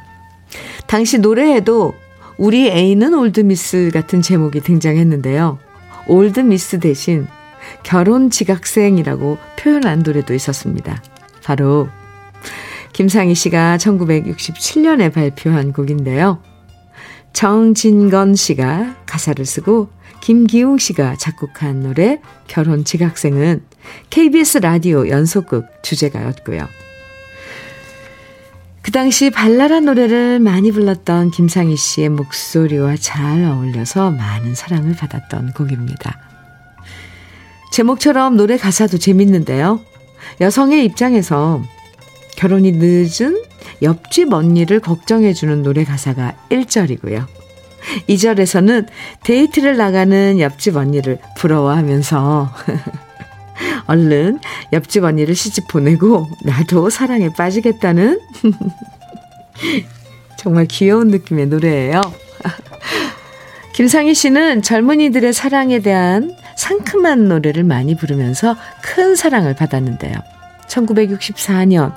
당시 0.86 1.18
노래에도 1.18 1.94
우리 2.36 2.68
애인은 2.68 3.14
올드미스 3.14 3.90
같은 3.92 4.22
제목이 4.22 4.60
등장했는데요. 4.60 5.58
올드미스 6.08 6.80
대신 6.80 7.28
결혼 7.82 8.30
지각생이라고 8.30 9.38
표현한 9.58 10.00
노래도 10.00 10.34
있었습니다. 10.34 11.02
바로 11.44 11.88
김상희 12.92 13.34
씨가 13.34 13.78
1967년에 13.78 15.12
발표한 15.12 15.72
곡인데요. 15.72 16.42
정진건 17.32 18.34
씨가 18.34 18.96
가사를 19.06 19.44
쓰고 19.44 19.88
김기웅 20.20 20.78
씨가 20.78 21.16
작곡한 21.16 21.80
노래 21.80 22.20
결혼 22.46 22.84
지각생은 22.84 23.64
KBS 24.10 24.58
라디오 24.58 25.08
연속극 25.08 25.66
주제가였고요. 25.82 26.68
그 28.82 28.90
당시 28.90 29.30
발랄한 29.30 29.84
노래를 29.84 30.38
많이 30.40 30.70
불렀던 30.70 31.30
김상희 31.30 31.76
씨의 31.76 32.10
목소리와 32.10 32.96
잘 32.96 33.44
어울려서 33.44 34.10
많은 34.10 34.54
사랑을 34.54 34.94
받았던 34.94 35.52
곡입니다. 35.52 36.31
제목처럼 37.72 38.36
노래 38.36 38.58
가사도 38.58 38.98
재밌는데요. 38.98 39.80
여성의 40.42 40.84
입장에서 40.84 41.62
결혼이 42.36 42.72
늦은 42.72 43.42
옆집 43.80 44.32
언니를 44.32 44.78
걱정해주는 44.78 45.62
노래 45.62 45.82
가사가 45.82 46.36
1절이고요. 46.50 47.26
2절에서는 48.08 48.86
데이트를 49.24 49.78
나가는 49.78 50.38
옆집 50.38 50.76
언니를 50.76 51.18
부러워하면서 51.38 52.52
얼른 53.88 54.38
옆집 54.74 55.04
언니를 55.04 55.34
시집 55.34 55.66
보내고 55.66 56.28
나도 56.44 56.90
사랑에 56.90 57.30
빠지겠다는 57.32 58.20
정말 60.36 60.66
귀여운 60.66 61.08
느낌의 61.08 61.46
노래예요. 61.46 62.02
김상희 63.72 64.14
씨는 64.14 64.60
젊은이들의 64.60 65.32
사랑에 65.32 65.78
대한 65.78 66.36
상큼한 66.62 67.26
노래를 67.26 67.64
많이 67.64 67.96
부르면서 67.96 68.56
큰 68.84 69.16
사랑을 69.16 69.52
받았는데요. 69.56 70.14
1964년 70.68 71.92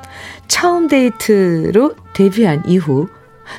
처음 0.47 0.87
데이트로 0.87 1.93
데뷔한 2.15 2.63
이후 2.65 3.07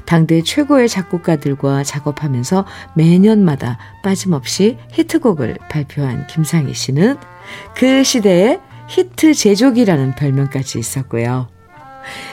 당대 0.05 0.43
최고의 0.43 0.89
작곡가들과 0.89 1.85
작업하면서 1.85 2.67
매년마다 2.97 3.79
빠짐없이 4.03 4.79
히트곡을 4.91 5.59
발표한 5.71 6.27
김상희 6.27 6.75
씨는 6.75 7.19
그 7.77 8.03
시대에 8.03 8.59
히트 8.89 9.35
제조기라는 9.35 10.17
별명까지 10.17 10.81
있었고요. 10.81 11.47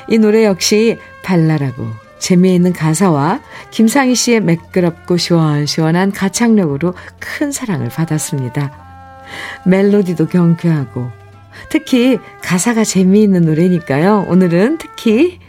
이 0.09 0.17
노래 0.17 0.45
역시 0.45 0.97
발랄하고 1.23 2.02
재미있는 2.23 2.71
가사와 2.71 3.41
김상희 3.71 4.15
씨의 4.15 4.39
매끄럽고 4.39 5.17
시원시원한 5.17 6.13
가창력으로 6.13 6.93
큰 7.19 7.51
사랑을 7.51 7.89
받았습니다. 7.89 8.71
멜로디도 9.65 10.27
경쾌하고 10.27 11.09
특히 11.69 12.19
가사가 12.41 12.85
재미있는 12.85 13.41
노래니까요. 13.41 14.25
오늘은 14.29 14.77
특히 14.77 15.39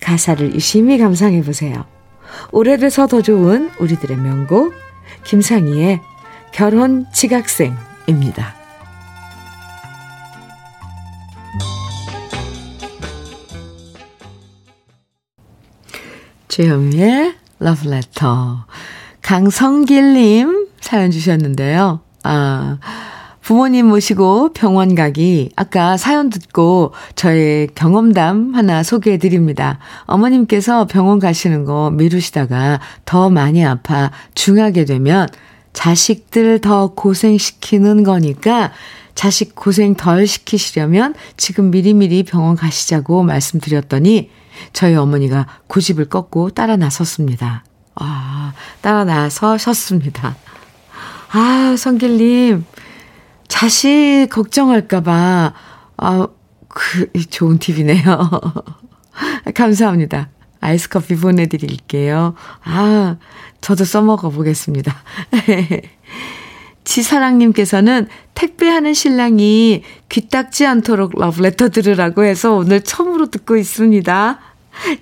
가사를 0.00 0.54
유심히 0.54 0.96
감상해 0.96 1.42
보세요. 1.42 1.84
오래돼서 2.50 3.06
더 3.06 3.20
좋은 3.20 3.70
우리들의 3.78 4.16
명곡 4.16 4.72
김상희의 5.24 6.00
결혼 6.50 7.04
지각생입니다. 7.12 8.61
주현미의 16.52 17.34
러브레터. 17.60 18.66
강성길님 19.22 20.68
사연 20.82 21.10
주셨는데요. 21.10 22.00
아, 22.24 22.78
부모님 23.40 23.86
모시고 23.86 24.52
병원 24.52 24.94
가기. 24.94 25.52
아까 25.56 25.96
사연 25.96 26.28
듣고 26.28 26.92
저의 27.16 27.68
경험담 27.74 28.54
하나 28.54 28.82
소개해 28.82 29.16
드립니다. 29.16 29.78
어머님께서 30.04 30.86
병원 30.86 31.20
가시는 31.20 31.64
거 31.64 31.90
미루시다가 31.90 32.80
더 33.06 33.30
많이 33.30 33.64
아파 33.64 34.10
중하게 34.34 34.84
되면 34.84 35.28
자식들 35.72 36.60
더 36.60 36.88
고생시키는 36.88 38.02
거니까 38.02 38.72
자식 39.14 39.54
고생 39.54 39.94
덜 39.94 40.26
시키시려면 40.26 41.14
지금 41.38 41.70
미리미리 41.70 42.24
병원 42.24 42.56
가시자고 42.56 43.22
말씀드렸더니 43.22 44.28
저희 44.72 44.94
어머니가 44.94 45.46
고집을 45.66 46.06
꺾고 46.06 46.50
따라 46.50 46.76
나섰습니다. 46.76 47.64
아, 47.94 48.52
따라 48.80 49.04
나서셨습니다. 49.04 50.36
아, 51.32 51.74
성길님, 51.76 52.64
자식 53.48 54.28
걱정할까봐, 54.30 55.52
아, 55.96 56.28
그, 56.68 57.10
좋은 57.28 57.58
팁이네요. 57.58 58.30
감사합니다. 59.54 60.30
아이스 60.60 60.88
커피 60.88 61.16
보내드릴게요. 61.16 62.34
아, 62.64 63.16
저도 63.60 63.84
써먹어 63.84 64.30
보겠습니다. 64.30 64.94
지사랑님께서는 66.84 68.08
택배하는 68.34 68.94
신랑이 68.94 69.82
귀딱지 70.08 70.66
않도록 70.66 71.12
러브레터 71.18 71.68
들으라고 71.68 72.24
해서 72.24 72.54
오늘 72.54 72.80
처음으로 72.80 73.30
듣고 73.30 73.56
있습니다. 73.56 74.38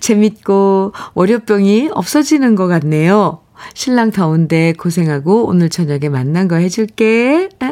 재밌고 0.01 0.93
월요병이 1.15 1.91
없어지는 1.93 2.55
것 2.55 2.67
같네요. 2.67 3.41
신랑 3.75 4.11
더운데 4.11 4.73
고생하고 4.73 5.47
오늘 5.47 5.69
저녁에 5.69 6.09
만난 6.09 6.49
거 6.49 6.57
해줄게. 6.57 7.49
아, 7.61 7.71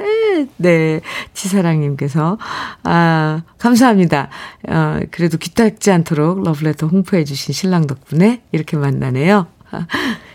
네. 0.57 1.01
지사랑님께서, 1.33 2.39
아, 2.85 3.43
감사합니다. 3.59 4.29
어, 4.69 5.01
그래도 5.11 5.39
귀딱지 5.39 5.91
않도록 5.91 6.43
러브레터 6.43 6.87
홍보해주신 6.89 7.55
신랑 7.55 7.87
덕분에 7.87 8.43
이렇게 8.53 8.77
만나네요. 8.77 9.47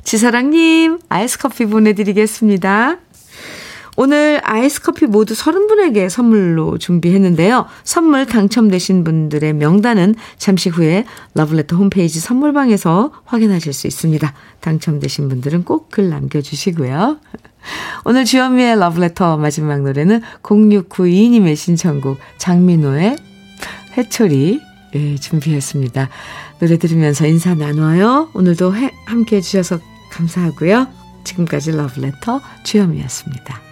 지사랑님, 0.03 0.99
아이스 1.09 1.39
커피 1.39 1.65
보내드리겠습니다. 1.65 2.97
오늘 3.95 4.41
아이스 4.43 4.81
커피 4.81 5.05
모두 5.05 5.33
30분에게 5.35 6.09
선물로 6.09 6.77
준비했는데요. 6.79 7.67
선물 7.83 8.25
당첨되신 8.25 9.03
분들의 9.03 9.53
명단은 9.53 10.15
잠시 10.37 10.69
후에 10.69 11.05
러블레터 11.35 11.75
홈페이지 11.75 12.19
선물방에서 12.19 13.11
확인하실 13.25 13.71
수 13.73 13.87
있습니다. 13.87 14.33
당첨되신 14.61 15.29
분들은 15.29 15.63
꼭 15.63 15.89
글 15.91 16.09
남겨주시고요. 16.09 17.19
오늘 18.05 18.25
주현미의 18.25 18.79
러브레터 18.79 19.37
마지막 19.37 19.81
노래는 19.81 20.21
0692님의 20.41 21.55
신청곡 21.55 22.17
장민호의 22.37 23.15
회초리 23.95 24.59
예, 24.95 25.15
준비했습니다. 25.15 26.09
노래 26.59 26.77
들으면서 26.77 27.25
인사 27.25 27.55
나눠요. 27.55 28.29
오늘도 28.33 28.75
해, 28.75 28.91
함께 29.05 29.37
해주셔서 29.37 29.79
감사하고요. 30.11 30.87
지금까지 31.23 31.71
러브레터 31.71 32.41
주현미였습니다. 32.63 33.62